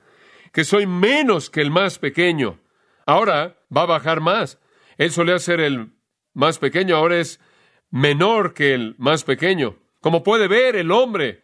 que 0.51 0.65
soy 0.65 0.85
menos 0.85 1.49
que 1.49 1.61
el 1.61 1.71
más 1.71 1.99
pequeño 1.99 2.59
Ahora 3.07 3.57
va 3.75 3.83
a 3.83 3.85
bajar 3.85 4.19
más. 4.19 4.59
Él 4.97 5.11
solía 5.11 5.39
ser 5.39 5.61
el 5.61 5.93
más 6.33 6.59
pequeño, 6.59 6.97
ahora 6.97 7.17
es 7.17 7.39
menor 7.89 8.53
que 8.53 8.73
el 8.73 8.95
más 8.97 9.23
pequeño. 9.23 9.77
Como 10.01 10.23
puede 10.23 10.49
ver, 10.49 10.75
el 10.75 10.91
hombre, 10.91 11.41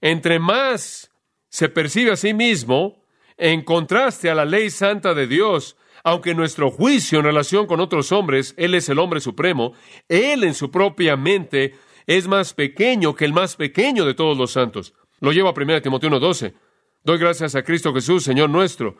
entre 0.00 0.40
más 0.40 1.12
se 1.54 1.68
percibe 1.68 2.10
a 2.10 2.16
sí 2.16 2.34
mismo, 2.34 3.04
en 3.36 3.62
contraste 3.62 4.28
a 4.28 4.34
la 4.34 4.44
ley 4.44 4.70
santa 4.70 5.14
de 5.14 5.28
Dios, 5.28 5.76
aunque 6.02 6.34
nuestro 6.34 6.68
juicio 6.68 7.20
en 7.20 7.26
relación 7.26 7.68
con 7.68 7.78
otros 7.78 8.10
hombres, 8.10 8.54
Él 8.56 8.74
es 8.74 8.88
el 8.88 8.98
hombre 8.98 9.20
supremo, 9.20 9.72
Él 10.08 10.42
en 10.42 10.54
su 10.54 10.72
propia 10.72 11.16
mente 11.16 11.76
es 12.08 12.26
más 12.26 12.54
pequeño 12.54 13.14
que 13.14 13.24
el 13.24 13.32
más 13.32 13.54
pequeño 13.54 14.04
de 14.04 14.14
todos 14.14 14.36
los 14.36 14.50
santos. 14.50 14.94
Lo 15.20 15.30
llevo 15.30 15.48
a 15.48 15.54
1 15.56 15.80
Timoteo 15.80 16.10
1.12. 16.10 16.54
Doy 17.04 17.18
gracias 17.18 17.54
a 17.54 17.62
Cristo 17.62 17.94
Jesús, 17.94 18.24
Señor 18.24 18.50
nuestro, 18.50 18.96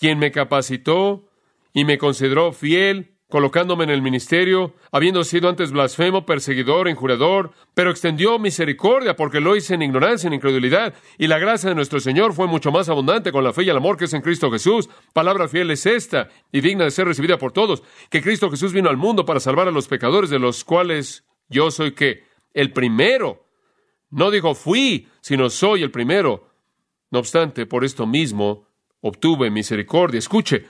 quien 0.00 0.18
me 0.18 0.32
capacitó 0.32 1.28
y 1.74 1.84
me 1.84 1.98
consideró 1.98 2.54
fiel, 2.54 3.17
colocándome 3.28 3.84
en 3.84 3.90
el 3.90 4.00
ministerio, 4.00 4.74
habiendo 4.90 5.22
sido 5.22 5.50
antes 5.50 5.70
blasfemo, 5.70 6.24
perseguidor, 6.24 6.88
injurador, 6.88 7.52
pero 7.74 7.90
extendió 7.90 8.38
misericordia 8.38 9.16
porque 9.16 9.40
lo 9.40 9.54
hice 9.54 9.74
en 9.74 9.82
ignorancia, 9.82 10.28
en 10.28 10.32
incredulidad, 10.32 10.94
y 11.18 11.26
la 11.26 11.38
gracia 11.38 11.68
de 11.68 11.74
nuestro 11.74 12.00
Señor 12.00 12.32
fue 12.32 12.46
mucho 12.46 12.72
más 12.72 12.88
abundante 12.88 13.30
con 13.30 13.44
la 13.44 13.52
fe 13.52 13.64
y 13.64 13.68
el 13.68 13.76
amor 13.76 13.98
que 13.98 14.06
es 14.06 14.14
en 14.14 14.22
Cristo 14.22 14.50
Jesús. 14.50 14.88
Palabra 15.12 15.46
fiel 15.46 15.70
es 15.70 15.84
esta, 15.84 16.30
y 16.52 16.62
digna 16.62 16.84
de 16.84 16.90
ser 16.90 17.06
recibida 17.06 17.36
por 17.36 17.52
todos, 17.52 17.82
que 18.08 18.22
Cristo 18.22 18.50
Jesús 18.50 18.72
vino 18.72 18.88
al 18.88 18.96
mundo 18.96 19.26
para 19.26 19.40
salvar 19.40 19.68
a 19.68 19.72
los 19.72 19.88
pecadores, 19.88 20.30
de 20.30 20.38
los 20.38 20.64
cuales 20.64 21.24
yo 21.50 21.70
soy 21.70 21.92
que 21.92 22.24
el 22.54 22.72
primero. 22.72 23.44
No 24.10 24.30
digo 24.30 24.54
fui, 24.54 25.06
sino 25.20 25.50
soy 25.50 25.82
el 25.82 25.90
primero. 25.90 26.48
No 27.10 27.18
obstante, 27.18 27.66
por 27.66 27.84
esto 27.84 28.06
mismo 28.06 28.66
obtuve 29.02 29.50
misericordia. 29.50 30.18
Escuche, 30.18 30.64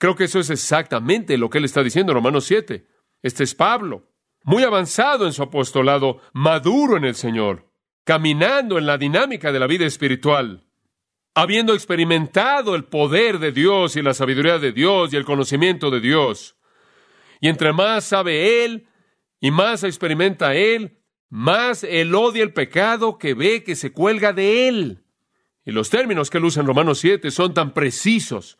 creo 0.00 0.16
que 0.16 0.24
eso 0.24 0.40
es 0.40 0.48
exactamente 0.48 1.36
lo 1.36 1.50
que 1.50 1.58
él 1.58 1.66
está 1.66 1.82
diciendo 1.82 2.12
en 2.12 2.16
Romanos 2.16 2.46
7. 2.46 2.86
Este 3.22 3.44
es 3.44 3.54
Pablo, 3.54 4.08
muy 4.44 4.64
avanzado 4.64 5.26
en 5.26 5.34
su 5.34 5.42
apostolado, 5.42 6.22
maduro 6.32 6.96
en 6.96 7.04
el 7.04 7.14
Señor, 7.14 7.70
caminando 8.04 8.78
en 8.78 8.86
la 8.86 8.96
dinámica 8.96 9.52
de 9.52 9.60
la 9.60 9.66
vida 9.66 9.84
espiritual, 9.84 10.66
habiendo 11.34 11.74
experimentado 11.74 12.74
el 12.74 12.84
poder 12.84 13.38
de 13.38 13.52
Dios 13.52 13.94
y 13.94 14.02
la 14.02 14.14
sabiduría 14.14 14.58
de 14.58 14.72
Dios 14.72 15.12
y 15.12 15.16
el 15.16 15.26
conocimiento 15.26 15.90
de 15.90 16.00
Dios. 16.00 16.56
Y 17.42 17.48
entre 17.48 17.74
más 17.74 18.04
sabe 18.04 18.64
él 18.64 18.88
y 19.38 19.50
más 19.50 19.84
experimenta 19.84 20.54
él, 20.54 20.98
más 21.28 21.84
él 21.84 22.14
odia 22.14 22.42
el 22.42 22.54
pecado 22.54 23.18
que 23.18 23.34
ve 23.34 23.62
que 23.62 23.76
se 23.76 23.92
cuelga 23.92 24.32
de 24.32 24.66
él. 24.66 25.04
Y 25.66 25.72
los 25.72 25.90
términos 25.90 26.30
que 26.30 26.38
él 26.38 26.46
usa 26.46 26.62
en 26.62 26.66
Romanos 26.66 27.00
7 27.00 27.30
son 27.30 27.52
tan 27.52 27.74
precisos 27.74 28.56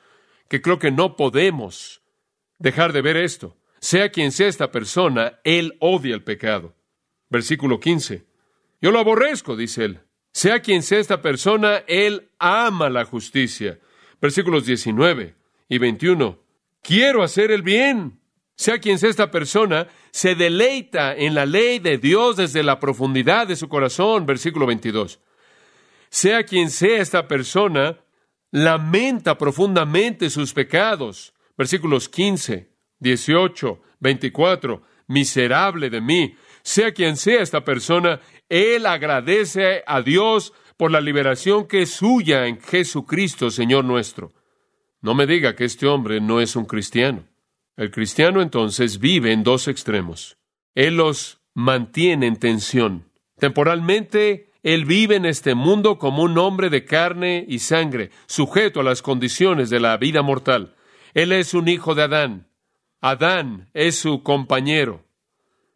que 0.51 0.61
creo 0.61 0.79
que 0.79 0.91
no 0.91 1.17
podemos 1.17 2.03
dejar 2.59 2.93
de 2.93 3.01
ver 3.01 3.17
esto. 3.17 3.57
Sea 3.81 4.11
quien 4.11 4.33
sea 4.33 4.49
esta 4.49 4.71
persona, 4.71 5.41
él 5.45 5.77
odia 5.81 6.15
el 6.15 6.23
pecado. 6.23 6.75
Versículo 7.31 7.81
15. 7.81 8.27
Yo 8.83 8.91
lo 8.91 8.99
aborrezco, 8.99 9.57
dice 9.57 9.87
él. 9.87 10.01
Sea 10.33 10.61
quien 10.61 10.83
sea 10.83 10.99
esta 10.99 11.23
persona, 11.23 11.85
él 11.87 12.29
ama 12.39 12.91
la 12.91 13.07
justicia. 13.07 13.79
Versículos 14.21 14.67
19 14.67 15.35
y 15.69 15.79
21. 15.79 16.39
Quiero 16.83 17.23
hacer 17.23 17.51
el 17.51 17.63
bien. 17.63 18.21
Sea 18.57 18.79
quien 18.79 18.99
sea 18.99 19.09
esta 19.09 19.31
persona, 19.31 19.89
se 20.11 20.35
deleita 20.35 21.17
en 21.17 21.35
la 21.35 21.47
ley 21.47 21.79
de 21.79 21.97
Dios 21.97 22.37
desde 22.37 22.63
la 22.63 22.79
profundidad 22.79 23.47
de 23.47 23.57
su 23.57 23.69
corazón. 23.69 24.27
Versículo 24.27 24.67
22 24.67 25.21
sea 26.11 26.43
quien 26.43 26.71
sea 26.71 27.01
esta 27.01 27.29
persona, 27.29 27.97
lamenta 28.51 29.39
profundamente 29.39 30.31
sus 30.31 30.53
pecados. 30.53 31.35
Versículos 31.57 32.09
15, 32.09 32.71
18, 32.99 33.83
24, 34.01 34.83
miserable 35.09 35.91
de 35.91 36.01
mí. 36.01 36.37
Sea 36.63 36.93
quien 36.93 37.17
sea 37.17 37.43
esta 37.43 37.65
persona, 37.65 38.21
él 38.49 38.87
agradece 38.87 39.83
a 39.87 40.03
Dios 40.03 40.53
por 40.77 40.91
la 40.91 41.01
liberación 41.01 41.67
que 41.67 41.83
es 41.83 41.91
suya 41.91 42.47
en 42.47 42.61
Jesucristo, 42.61 43.51
Señor 43.51 43.85
nuestro. 43.85 44.33
No 45.03 45.15
me 45.15 45.27
diga 45.27 45.55
que 45.55 45.65
este 45.65 45.87
hombre 45.87 46.21
no 46.21 46.41
es 46.41 46.57
un 46.57 46.67
cristiano. 46.67 47.25
El 47.77 47.91
cristiano 47.91 48.43
entonces 48.43 48.99
vive 48.99 49.33
en 49.33 49.43
dos 49.43 49.69
extremos. 49.69 50.37
Él 50.75 50.97
los 50.97 51.41
mantiene 51.55 52.27
en 52.27 52.37
tensión. 52.37 53.11
Temporalmente 53.39 54.50
él 54.63 54.85
vive 54.85 55.17
en 55.17 55.25
este 55.25 55.55
mundo 55.55 55.99
como 55.99 56.23
un 56.23 56.37
hombre 56.37 56.69
de 56.69 56.85
carne 56.85 57.45
y 57.49 57.61
sangre, 57.61 58.11
sujeto 58.27 58.81
a 58.81 58.85
las 58.85 59.01
condiciones 59.03 59.71
de 59.71 59.81
la 59.81 59.97
vida 59.97 60.23
mortal. 60.23 60.75
Él 61.15 61.33
es 61.33 61.55
un 61.55 61.69
hijo 61.69 61.95
de 61.95 62.03
Adán. 62.03 62.47
Adán 63.01 63.71
es 63.73 63.97
su 63.97 64.23
compañero. 64.23 65.05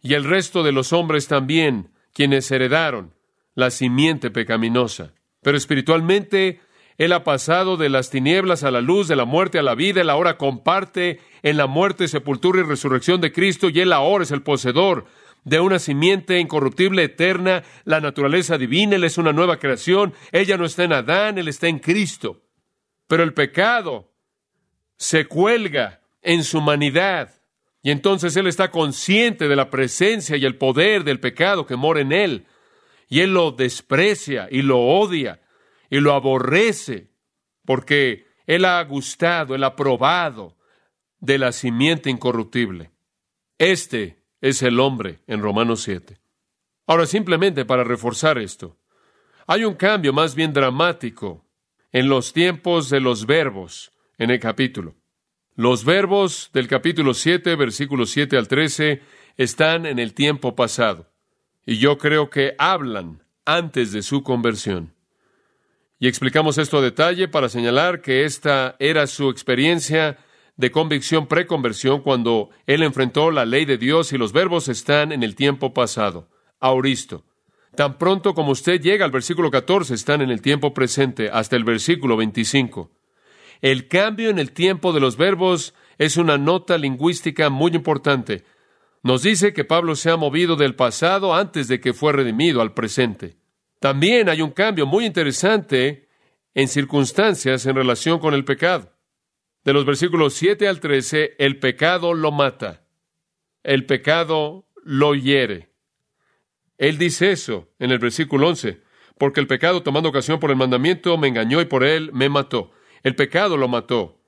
Y 0.03 0.15
el 0.15 0.25
resto 0.25 0.63
de 0.63 0.73
los 0.73 0.93
hombres 0.93 1.29
también, 1.29 1.91
quienes 2.13 2.51
heredaron 2.51 3.15
la 3.55 3.71
simiente 3.71 4.31
pecaminosa. 4.31 5.13
Pero 5.43 5.57
espiritualmente, 5.57 6.61
Él 6.99 7.13
ha 7.13 7.25
pasado 7.25 7.79
de 7.79 7.89
las 7.89 8.11
tinieblas 8.11 8.65
a 8.65 8.71
la 8.71 8.83
luz, 8.83 9.09
de 9.09 9.17
la 9.17 9.25
muerte 9.25 9.59
a 9.59 9.63
la 9.63 9.75
vida. 9.75 10.03
Él 10.03 10.11
ahora 10.11 10.37
comparte 10.37 11.21
en 11.43 11.57
la 11.57 11.67
muerte, 11.67 12.07
sepultura 12.07 12.61
y 12.61 12.65
resurrección 12.65 13.23
de 13.23 13.33
Cristo, 13.33 13.71
y 13.71 13.81
Él 13.81 13.95
ahora 13.95 14.25
es 14.25 14.31
el 14.31 14.43
poseedor 14.43 15.07
de 15.45 15.61
una 15.61 15.79
simiente 15.79 16.41
incorruptible, 16.41 17.05
eterna, 17.05 17.63
la 17.85 18.01
naturaleza 18.01 18.59
divina, 18.59 18.97
Él 18.97 19.05
es 19.05 19.19
una 19.19 19.33
nueva 19.33 19.59
creación, 19.59 20.15
ella 20.33 20.57
no 20.57 20.65
está 20.65 20.85
en 20.85 20.95
Adán, 20.95 21.39
Él 21.39 21.49
está 21.49 21.69
en 21.69 21.79
Cristo. 21.79 22.43
Pero 23.07 23.23
el 23.23 23.35
pecado 23.35 24.13
se 24.97 25.27
cuelga 25.27 26.01
en 26.23 26.45
su 26.45 26.59
humanidad, 26.59 27.43
y 27.83 27.91
entonces 27.91 28.35
Él 28.37 28.47
está 28.47 28.71
consciente 28.71 29.47
de 29.47 29.57
la 29.57 29.69
presencia 29.69 30.39
y 30.39 30.47
el 30.47 30.57
poder 30.57 31.05
del 31.05 31.21
pecado 31.21 31.67
que 31.67 31.77
mora 31.77 32.01
en 32.01 32.13
Él, 32.13 32.47
y 33.09 33.21
Él 33.21 33.35
lo 33.35 33.53
desprecia 33.53 34.49
y 34.51 34.63
lo 34.63 34.81
odia 34.81 35.43
y 35.91 36.01
lo 36.01 36.15
aborrece, 36.15 37.11
porque 37.67 38.27
Él 38.47 38.65
ha 38.65 38.83
gustado, 38.85 39.55
Él 39.55 39.65
ha 39.65 39.77
probado 39.77 40.57
de 41.21 41.37
la 41.37 41.53
simiente 41.53 42.09
incorruptible. 42.09 42.91
Este 43.59 44.24
es 44.45 44.61
el 44.63 44.79
hombre 44.79 45.21
en 45.27 45.41
Romanos 45.41 45.81
7. 45.85 46.19
Ahora, 46.87 47.07
simplemente 47.07 47.65
para 47.65 47.83
reforzar 47.83 48.37
esto, 48.37 48.77
hay 49.47 49.65
un 49.65 49.73
cambio 49.73 50.13
más 50.13 50.35
bien 50.35 50.53
dramático 50.53 51.47
en 51.93 52.11
los 52.11 52.35
tiempos 52.35 52.91
de 52.91 53.01
los 53.01 53.25
verbos 53.25 53.93
en 54.19 54.31
el 54.31 54.39
capítulo. 54.39 54.97
Los 55.55 55.87
verbos 55.87 56.51
del 56.53 56.69
capítulo 56.69 57.15
7, 57.15 57.57
versículos 57.57 58.11
7 58.11 58.37
al 58.37 58.47
13, 58.47 59.01
están 59.39 59.87
en 59.87 59.99
el 59.99 60.13
tiempo 60.13 60.55
pasado, 60.55 61.11
y 61.65 61.79
yo 61.79 61.97
creo 61.97 62.29
que 62.29 62.55
hablan 62.59 63.23
antes 63.47 63.93
de 63.93 64.03
su 64.03 64.23
conversión. 64.23 64.93
Y 65.99 66.07
explicamos 66.07 66.59
esto 66.59 66.77
a 66.77 66.83
detalle 66.83 67.29
para 67.29 67.49
señalar 67.49 68.03
que 68.03 68.27
esta 68.27 68.77
era 68.79 69.07
su 69.07 69.31
experiencia 69.31 70.19
de 70.57 70.71
convicción 70.71 71.27
preconversión 71.27 72.01
cuando 72.01 72.51
él 72.67 72.83
enfrentó 72.83 73.31
la 73.31 73.45
ley 73.45 73.65
de 73.65 73.79
Dios 73.79 74.13
y 74.13 74.19
los 74.19 74.33
verbos 74.33 74.69
están 74.69 75.13
en 75.13 75.23
el 75.23 75.35
tiempo 75.35 75.75
pasado. 75.75 76.29
Auristo. 76.61 77.25
Tan 77.75 77.99
pronto 77.99 78.35
como 78.35 78.53
usted 78.53 78.81
llega 78.81 79.05
al 79.05 79.11
versículo 79.11 79.51
14, 79.51 79.95
están 79.95 80.23
en 80.23 80.31
el 80.31 80.41
tiempo 80.41 80.73
presente 80.73 81.29
hasta 81.29 81.57
el 81.57 81.65
versículo 81.65 82.17
25. 82.17 82.91
El 83.61 83.89
cambio 83.89 84.31
en 84.31 84.39
el 84.39 84.53
tiempo 84.53 84.93
de 84.93 85.01
los 85.01 85.17
verbos 85.17 85.75
es 85.99 86.17
una 86.17 86.39
nota 86.39 86.79
lingüística 86.79 87.51
muy 87.51 87.73
importante. 87.73 88.45
Nos 89.03 89.23
dice 89.23 89.53
que 89.53 89.65
Pablo 89.65 89.97
se 89.97 90.11
ha 90.11 90.17
movido 90.17 90.55
del 90.55 90.77
pasado 90.77 91.35
antes 91.35 91.67
de 91.67 91.81
que 91.81 91.93
fue 91.93 92.13
redimido 92.13 92.63
al 92.63 92.75
presente. 92.75 93.37
También 93.81 94.29
hay 94.29 94.41
un 94.41 94.51
cambio 94.51 94.87
muy 94.87 95.05
interesante 95.05 96.09
en 96.55 96.69
circunstancias 96.69 97.67
en 97.67 97.75
relación 97.75 98.21
con 98.21 98.35
el 98.35 98.45
pecado 98.45 98.94
de 99.65 99.73
los 99.73 99.85
versículos 99.87 100.35
7 100.35 100.69
al 100.69 100.81
13, 100.81 101.37
el 101.39 101.59
pecado 101.59 102.13
lo 102.15 102.31
mata, 102.33 102.85
el 103.63 103.87
pecado 103.87 104.67
lo 104.83 105.15
hiere. 105.15 105.71
Él 106.77 106.99
dice 106.99 107.33
eso 107.33 107.69
en 107.79 107.91
el 107.91 107.99
versículo 107.99 108.49
11, 108.49 108.83
porque 109.19 109.41
el 109.41 109.47
pecado 109.47 109.83
tomando 109.83 110.11
ocasión 110.11 110.39
por 110.39 110.51
el 110.51 110.57
mandamiento 110.57 111.17
me 111.17 111.29
engañó 111.29 111.61
y 111.61 111.65
por 111.65 111.85
él 111.85 112.11
me 112.13 112.29
mató. 112.29 112.73
El 113.03 113.15
pecado 113.15 113.57
lo 113.57 113.69
mató. 113.69 114.21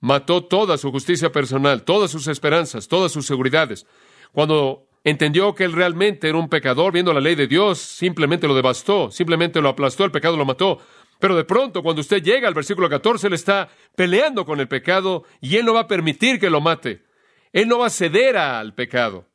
Mató 0.00 0.44
toda 0.44 0.78
su 0.78 0.90
justicia 0.90 1.30
personal, 1.30 1.84
todas 1.84 2.10
sus 2.10 2.26
esperanzas, 2.26 2.88
todas 2.88 3.12
sus 3.12 3.26
seguridades. 3.26 3.86
Cuando 4.32 4.88
entendió 5.04 5.54
que 5.54 5.64
él 5.64 5.72
realmente 5.72 6.28
era 6.28 6.38
un 6.38 6.48
pecador, 6.48 6.92
viendo 6.92 7.12
la 7.12 7.20
ley 7.20 7.34
de 7.34 7.46
Dios, 7.46 7.78
simplemente 7.78 8.48
lo 8.48 8.54
devastó, 8.54 9.10
simplemente 9.10 9.60
lo 9.60 9.68
aplastó, 9.68 10.04
el 10.04 10.10
pecado 10.10 10.36
lo 10.36 10.44
mató. 10.44 10.80
Pero 11.22 11.36
de 11.36 11.44
pronto, 11.44 11.84
cuando 11.84 12.00
usted 12.00 12.20
llega 12.20 12.48
al 12.48 12.54
versículo 12.54 12.88
14, 12.88 13.28
él 13.28 13.34
está 13.34 13.68
peleando 13.94 14.44
con 14.44 14.58
el 14.58 14.66
pecado 14.66 15.22
y 15.40 15.54
él 15.54 15.64
no 15.64 15.72
va 15.72 15.82
a 15.82 15.86
permitir 15.86 16.40
que 16.40 16.50
lo 16.50 16.60
mate. 16.60 17.04
Él 17.52 17.68
no 17.68 17.78
va 17.78 17.86
a 17.86 17.90
ceder 17.90 18.36
al 18.36 18.74
pecado. 18.74 19.28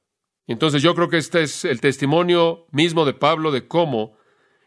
Entonces 0.47 0.83
yo 0.83 0.93
creo 0.95 1.07
que 1.07 1.15
este 1.15 1.43
es 1.43 1.63
el 1.63 1.79
testimonio 1.79 2.67
mismo 2.73 3.05
de 3.05 3.13
Pablo 3.13 3.51
de 3.51 3.69
cómo 3.69 4.17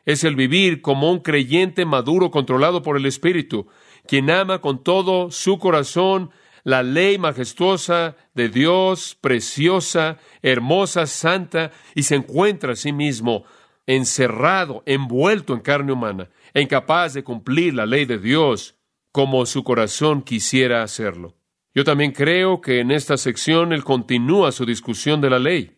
es 0.06 0.24
el 0.24 0.35
vivir 0.35 0.80
como 0.80 1.11
un 1.12 1.18
creyente 1.18 1.85
maduro 1.85 2.30
controlado 2.30 2.80
por 2.80 2.96
el 2.96 3.04
Espíritu, 3.04 3.66
quien 4.06 4.30
ama 4.30 4.62
con 4.62 4.83
todo 4.83 5.30
su 5.30 5.59
corazón 5.59 6.30
la 6.64 6.83
ley 6.83 7.18
majestuosa 7.18 8.16
de 8.33 8.48
Dios, 8.48 9.18
preciosa, 9.20 10.16
hermosa, 10.40 11.06
santa, 11.06 11.70
y 11.94 12.04
se 12.04 12.14
encuentra 12.14 12.72
a 12.72 12.76
sí 12.76 12.94
mismo 12.94 13.44
encerrado, 13.87 14.83
envuelto 14.87 15.52
en 15.52 15.61
carne 15.61 15.92
humana 15.92 16.30
incapaz 16.55 17.15
de 17.15 17.23
cumplir 17.23 17.75
la 17.75 17.87
ley 17.87 18.05
de 18.05 18.19
Dios 18.19 18.77
como 19.13 19.47
su 19.47 19.65
corazón 19.65 20.23
quisiera 20.23 20.83
hacerlo. 20.83 21.37
Yo 21.75 21.85
también 21.85 22.13
creo 22.13 22.61
que 22.61 22.81
en 22.81 22.91
esta 22.91 23.17
sección 23.17 23.73
él 23.73 23.85
continúa 23.85 24.53
su 24.53 24.67
discusión 24.67 25.21
de 25.21 25.31
la 25.31 25.39
ley. 25.39 25.77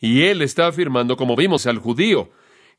Y 0.00 0.22
él 0.22 0.42
está 0.42 0.68
afirmando, 0.68 1.16
como 1.16 1.36
vimos 1.36 1.66
al 1.66 1.78
judío, 1.78 2.30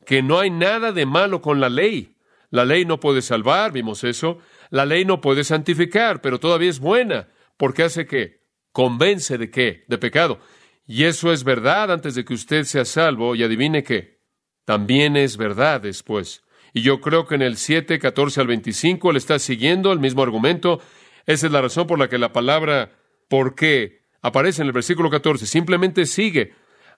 que 0.06 0.22
no 0.22 0.40
hay 0.40 0.50
nada 0.50 0.92
de 0.92 1.06
malo 1.06 1.42
con 1.42 1.60
la 1.60 1.70
ley. 1.70 2.16
La 2.50 2.66
ley 2.66 2.86
no 2.86 3.00
puede 3.00 3.22
salvar, 3.22 3.72
vimos 3.72 4.04
eso. 4.04 4.40
La 4.70 4.86
ley 4.86 5.06
no 5.06 5.22
puede 5.22 5.44
santificar, 5.44 6.22
pero 6.22 6.40
todavía 6.40 6.70
es 6.70 6.80
buena, 6.80 7.28
porque 7.58 7.84
hace 7.84 8.06
que 8.06 8.42
convence 8.72 9.38
de 9.38 9.50
qué? 9.50 9.84
De 9.88 9.98
pecado. 9.98 10.40
Y 10.86 11.04
eso 11.04 11.32
es 11.32 11.44
verdad 11.44 11.92
antes 11.92 12.16
de 12.16 12.26
que 12.26 12.34
usted 12.34 12.64
sea 12.64 12.86
salvo, 12.86 13.36
y 13.36 13.44
adivine 13.44 13.84
qué. 13.84 14.22
También 14.66 15.16
es 15.16 15.38
verdad 15.38 15.82
después. 15.82 16.44
Y 16.74 16.82
yo 16.82 17.02
creo 17.02 17.26
que 17.26 17.36
en 17.36 17.42
el 17.42 17.58
7, 17.58 18.00
14 18.00 18.42
al 18.42 18.48
25, 18.48 19.12
él 19.12 19.18
está 19.18 19.40
siguiendo 19.40 19.92
el 19.92 20.00
mismo 20.00 20.24
argumento. 20.24 20.80
Esa 21.26 21.48
es 21.48 21.52
la 21.52 21.62
razón 21.62 21.88
por 21.88 22.00
la 22.00 22.10
que 22.10 22.18
la 22.18 22.32
palabra 22.32 22.92
¿por 23.28 23.56
qué? 23.56 24.00
aparece 24.22 24.62
en 24.62 24.68
el 24.68 24.74
versículo 24.74 25.10
14. 25.10 25.46
Simplemente 25.46 26.06
sigue. 26.06 26.54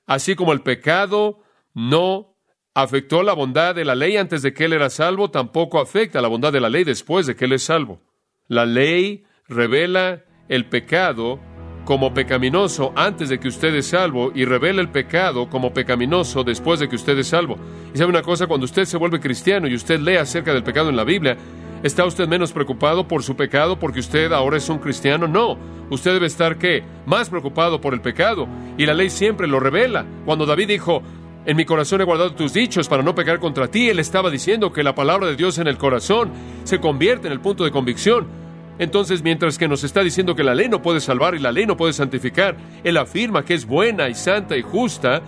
Así 0.06 0.36
como 0.36 0.54
el 0.54 0.62
pecado 0.62 1.40
no 1.74 2.38
afectó 2.74 3.24
la 3.24 3.34
bondad 3.34 3.76
de 3.76 3.86
la 3.86 3.96
ley 3.96 4.18
antes 4.18 4.42
de 4.42 4.54
que 4.54 4.66
él 4.66 4.74
era 4.74 4.90
salvo, 4.90 5.30
tampoco 5.30 5.80
afecta 5.80 6.22
la 6.22 6.28
bondad 6.28 6.54
de 6.54 6.62
la 6.62 6.70
ley 6.70 6.84
después 6.84 7.26
de 7.26 7.36
que 7.36 7.46
él 7.46 7.54
es 7.54 7.64
salvo. 7.64 8.02
La 8.48 8.66
ley 8.66 9.26
revela 9.48 10.24
el 10.48 10.68
pecado 10.68 11.40
como 11.86 12.14
pecaminoso 12.14 12.94
antes 12.96 13.30
de 13.30 13.40
que 13.40 13.48
usted 13.48 13.74
es 13.76 13.88
salvo 13.88 14.32
y 14.34 14.46
revela 14.46 14.82
el 14.82 14.90
pecado 14.90 15.50
como 15.50 15.74
pecaminoso 15.74 16.44
después 16.44 16.80
de 16.80 16.88
que 16.88 16.96
usted 16.96 17.18
es 17.18 17.28
salvo. 17.28 17.58
Y 17.94 17.98
sabe 17.98 18.10
una 18.10 18.22
cosa, 18.22 18.48
cuando 18.48 18.66
usted 18.66 18.86
se 18.86 18.98
vuelve 18.98 19.20
cristiano 19.20 19.68
y 19.68 19.76
usted 19.76 20.00
lee 20.00 20.18
acerca 20.18 20.54
del 20.54 20.64
pecado 20.64 20.90
en 20.90 20.96
la 20.96 21.04
Biblia, 21.04 21.38
¿está 21.84 22.06
usted 22.06 22.28
menos 22.28 22.52
preocupado 22.52 23.08
por 23.08 23.24
su 23.24 23.36
pecado 23.36 23.80
porque 23.80 24.00
usted 24.00 24.32
ahora 24.32 24.58
es 24.58 24.70
un 24.70 24.80
cristiano? 24.80 25.28
No, 25.28 25.58
usted 25.90 26.14
debe 26.14 26.28
estar 26.28 26.58
qué? 26.58 26.84
Más 27.06 27.30
preocupado 27.30 27.82
por 27.82 27.94
el 27.94 28.02
pecado. 28.02 28.48
Y 28.78 28.86
la 28.86 28.94
ley 28.94 29.10
siempre 29.10 29.48
lo 29.48 29.60
revela. 29.60 30.06
Cuando 30.26 30.46
David 30.46 30.68
dijo, 30.68 31.02
en 31.44 31.58
mi 31.58 31.66
corazón 31.66 32.02
he 32.02 32.04
guardado 32.04 32.34
tus 32.36 32.54
dichos 32.54 32.88
para 32.88 33.02
no 33.02 33.16
pecar 33.16 33.40
contra 33.40 33.68
ti. 33.68 33.90
Él 33.90 33.98
estaba 33.98 34.30
diciendo 34.30 34.72
que 34.72 34.84
la 34.84 34.94
palabra 34.94 35.28
de 35.28 35.36
Dios 35.36 35.58
en 35.58 35.68
el 35.68 35.78
corazón 35.78 36.32
se 36.64 36.80
convierte 36.80 37.28
en 37.28 37.34
el 37.34 37.40
punto 37.40 37.64
de 37.64 37.72
convicción. 37.72 38.41
Entonces, 38.82 39.22
mientras 39.22 39.60
que 39.60 39.68
nos 39.68 39.84
está 39.84 40.02
diciendo 40.02 40.36
que 40.36 40.44
la 40.44 40.56
ley 40.56 40.68
no 40.68 40.82
puede 40.82 41.02
salvar 41.02 41.36
y 41.36 41.40
la 41.40 41.52
ley 41.52 41.68
no 41.68 41.78
puede 41.78 41.94
santificar, 41.94 42.58
Él 42.84 42.98
afirma 42.98 43.46
que 43.46 43.54
es 43.54 43.68
buena 43.68 44.10
y 44.10 44.16
santa 44.16 44.58
y 44.58 44.64
justa 44.64 45.22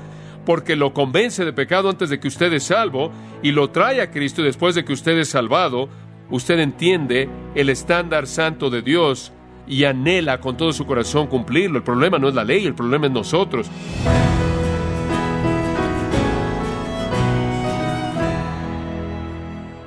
porque 0.43 0.75
lo 0.75 0.91
convence 0.91 1.45
de 1.45 1.53
pecado 1.53 1.87
antes 1.87 2.09
de 2.09 2.19
que 2.19 2.27
usted 2.27 2.51
es 2.51 2.63
salvo 2.63 3.11
y 3.43 3.51
lo 3.51 3.69
trae 3.69 4.01
a 4.01 4.09
Cristo 4.09 4.41
y 4.41 4.45
después 4.45 4.73
de 4.73 4.83
que 4.83 4.93
usted 4.93 5.19
es 5.19 5.29
salvado, 5.29 5.87
usted 6.31 6.57
entiende 6.57 7.29
el 7.53 7.69
estándar 7.69 8.25
santo 8.25 8.71
de 8.71 8.81
Dios 8.81 9.31
y 9.67 9.83
anhela 9.83 10.39
con 10.39 10.57
todo 10.57 10.73
su 10.73 10.87
corazón 10.87 11.27
cumplirlo. 11.27 11.77
El 11.77 11.83
problema 11.83 12.17
no 12.17 12.29
es 12.29 12.33
la 12.33 12.43
ley, 12.43 12.65
el 12.65 12.73
problema 12.73 13.05
es 13.05 13.11
nosotros. 13.11 13.69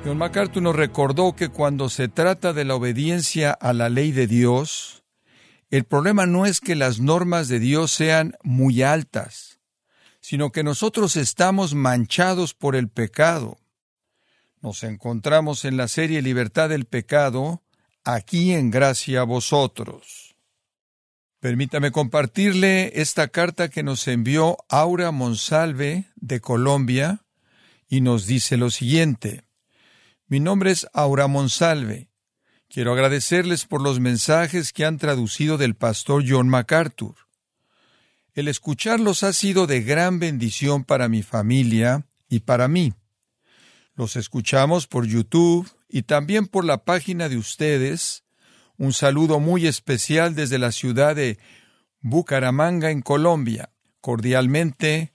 John 0.07 0.19
MacArthur 0.19 0.63
nos 0.63 0.73
recordó 0.73 1.35
que 1.35 1.49
cuando 1.49 1.89
se 1.89 2.07
trata 2.07 2.53
de 2.53 2.63
la 2.63 2.75
obediencia 2.75 3.51
a 3.51 3.73
la 3.73 3.89
ley 3.89 4.13
de 4.13 4.25
Dios, 4.25 5.03
el 5.69 5.83
problema 5.83 6.25
no 6.25 6.45
es 6.45 6.61
que 6.61 6.75
las 6.75 7.01
normas 7.01 7.49
de 7.49 7.59
Dios 7.59 7.91
sean 7.91 8.37
muy 8.41 8.83
altas, 8.83 9.59
sino 10.21 10.53
que 10.53 10.63
nosotros 10.63 11.17
estamos 11.17 11.73
manchados 11.73 12.53
por 12.53 12.77
el 12.77 12.87
pecado. 12.87 13.57
Nos 14.61 14.83
encontramos 14.83 15.65
en 15.65 15.75
la 15.75 15.89
serie 15.89 16.21
Libertad 16.21 16.69
del 16.69 16.85
Pecado, 16.85 17.61
aquí 18.05 18.53
en 18.53 18.71
gracia 18.71 19.19
a 19.19 19.25
vosotros. 19.25 20.37
Permítame 21.41 21.91
compartirle 21.91 22.93
esta 23.01 23.27
carta 23.27 23.67
que 23.67 23.83
nos 23.83 24.07
envió 24.07 24.55
Aura 24.69 25.11
Monsalve 25.11 26.05
de 26.15 26.39
Colombia 26.39 27.25
y 27.89 27.99
nos 27.99 28.25
dice 28.25 28.55
lo 28.55 28.71
siguiente. 28.71 29.46
Mi 30.29 30.41
nombre 30.41 30.71
es 30.71 30.85
Aura 30.91 31.27
Monsalve. 31.27 32.09
Quiero 32.67 32.91
agradecerles 32.91 33.65
por 33.65 33.81
los 33.81 34.01
mensajes 34.01 34.73
que 34.73 34.83
han 34.83 34.97
traducido 34.97 35.57
del 35.57 35.73
pastor 35.73 36.25
John 36.27 36.49
MacArthur. 36.49 37.15
El 38.33 38.49
escucharlos 38.49 39.23
ha 39.23 39.31
sido 39.31 39.67
de 39.67 39.81
gran 39.83 40.19
bendición 40.19 40.83
para 40.83 41.07
mi 41.07 41.23
familia 41.23 42.05
y 42.27 42.41
para 42.41 42.67
mí. 42.67 42.93
Los 43.95 44.17
escuchamos 44.17 44.85
por 44.85 45.05
YouTube 45.07 45.71
y 45.87 46.03
también 46.03 46.47
por 46.47 46.65
la 46.65 46.83
página 46.83 47.29
de 47.29 47.37
ustedes. 47.37 48.25
Un 48.77 48.91
saludo 48.91 49.39
muy 49.39 49.65
especial 49.65 50.35
desde 50.35 50.59
la 50.59 50.73
ciudad 50.73 51.15
de 51.15 51.39
Bucaramanga, 52.01 52.91
en 52.91 53.01
Colombia. 53.01 53.71
Cordialmente, 54.01 55.13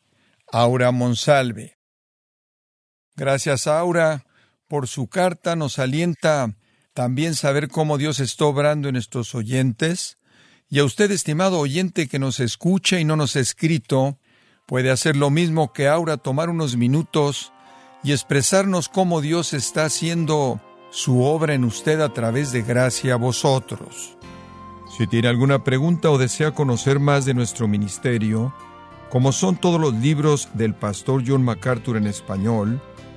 Aura 0.51 0.91
Monsalve. 0.91 1.77
Gracias, 3.15 3.67
Aura 3.67 4.25
por 4.73 4.89
su 4.89 5.07
carta 5.07 5.55
nos 5.55 5.79
alienta 5.79 6.57
también 6.95 7.35
saber 7.35 7.69
cómo 7.69 7.99
Dios 7.99 8.21
está 8.21 8.47
obrando 8.47 8.89
en 8.89 8.97
estos 8.97 9.35
oyentes. 9.35 10.17
Y 10.71 10.79
a 10.79 10.85
usted, 10.87 11.11
estimado 11.11 11.59
oyente 11.59 12.09
que 12.09 12.19
nos 12.19 12.41
escucha 12.41 12.99
y 12.99 13.05
no 13.05 13.15
nos 13.15 13.37
ha 13.37 13.41
escrito, 13.41 14.17
puede 14.65 14.91
hacer 14.91 15.15
lo 15.15 15.29
mismo 15.29 15.75
que 15.75 15.89
Aura, 15.89 16.17
tomar 16.17 16.49
unos 16.49 16.79
minutos 16.79 17.53
y 18.03 18.13
expresarnos 18.13 18.89
cómo 18.89 19.21
Dios 19.21 19.53
está 19.53 19.85
haciendo 19.85 20.59
su 20.91 21.23
obra 21.23 21.53
en 21.53 21.65
usted 21.65 22.01
a 22.01 22.15
través 22.15 22.51
de 22.51 22.63
gracia 22.63 23.13
a 23.13 23.19
vosotros. 23.19 24.17
Si 24.97 25.07
tiene 25.07 25.29
alguna 25.29 25.65
pregunta 25.65 26.11
o 26.11 26.17
desea 26.17 26.53
conocer 26.53 26.99
más 26.99 27.27
de 27.27 27.35
nuestro 27.35 27.69
ministerio, 27.69 28.55
como 29.11 29.33
son 29.33 29.57
todos 29.57 29.79
los 29.79 29.93
libros 29.93 30.49
del 30.55 30.73
pastor 30.73 31.25
John 31.27 31.43
MacArthur 31.43 31.99
en 31.99 32.07
español, 32.07 32.81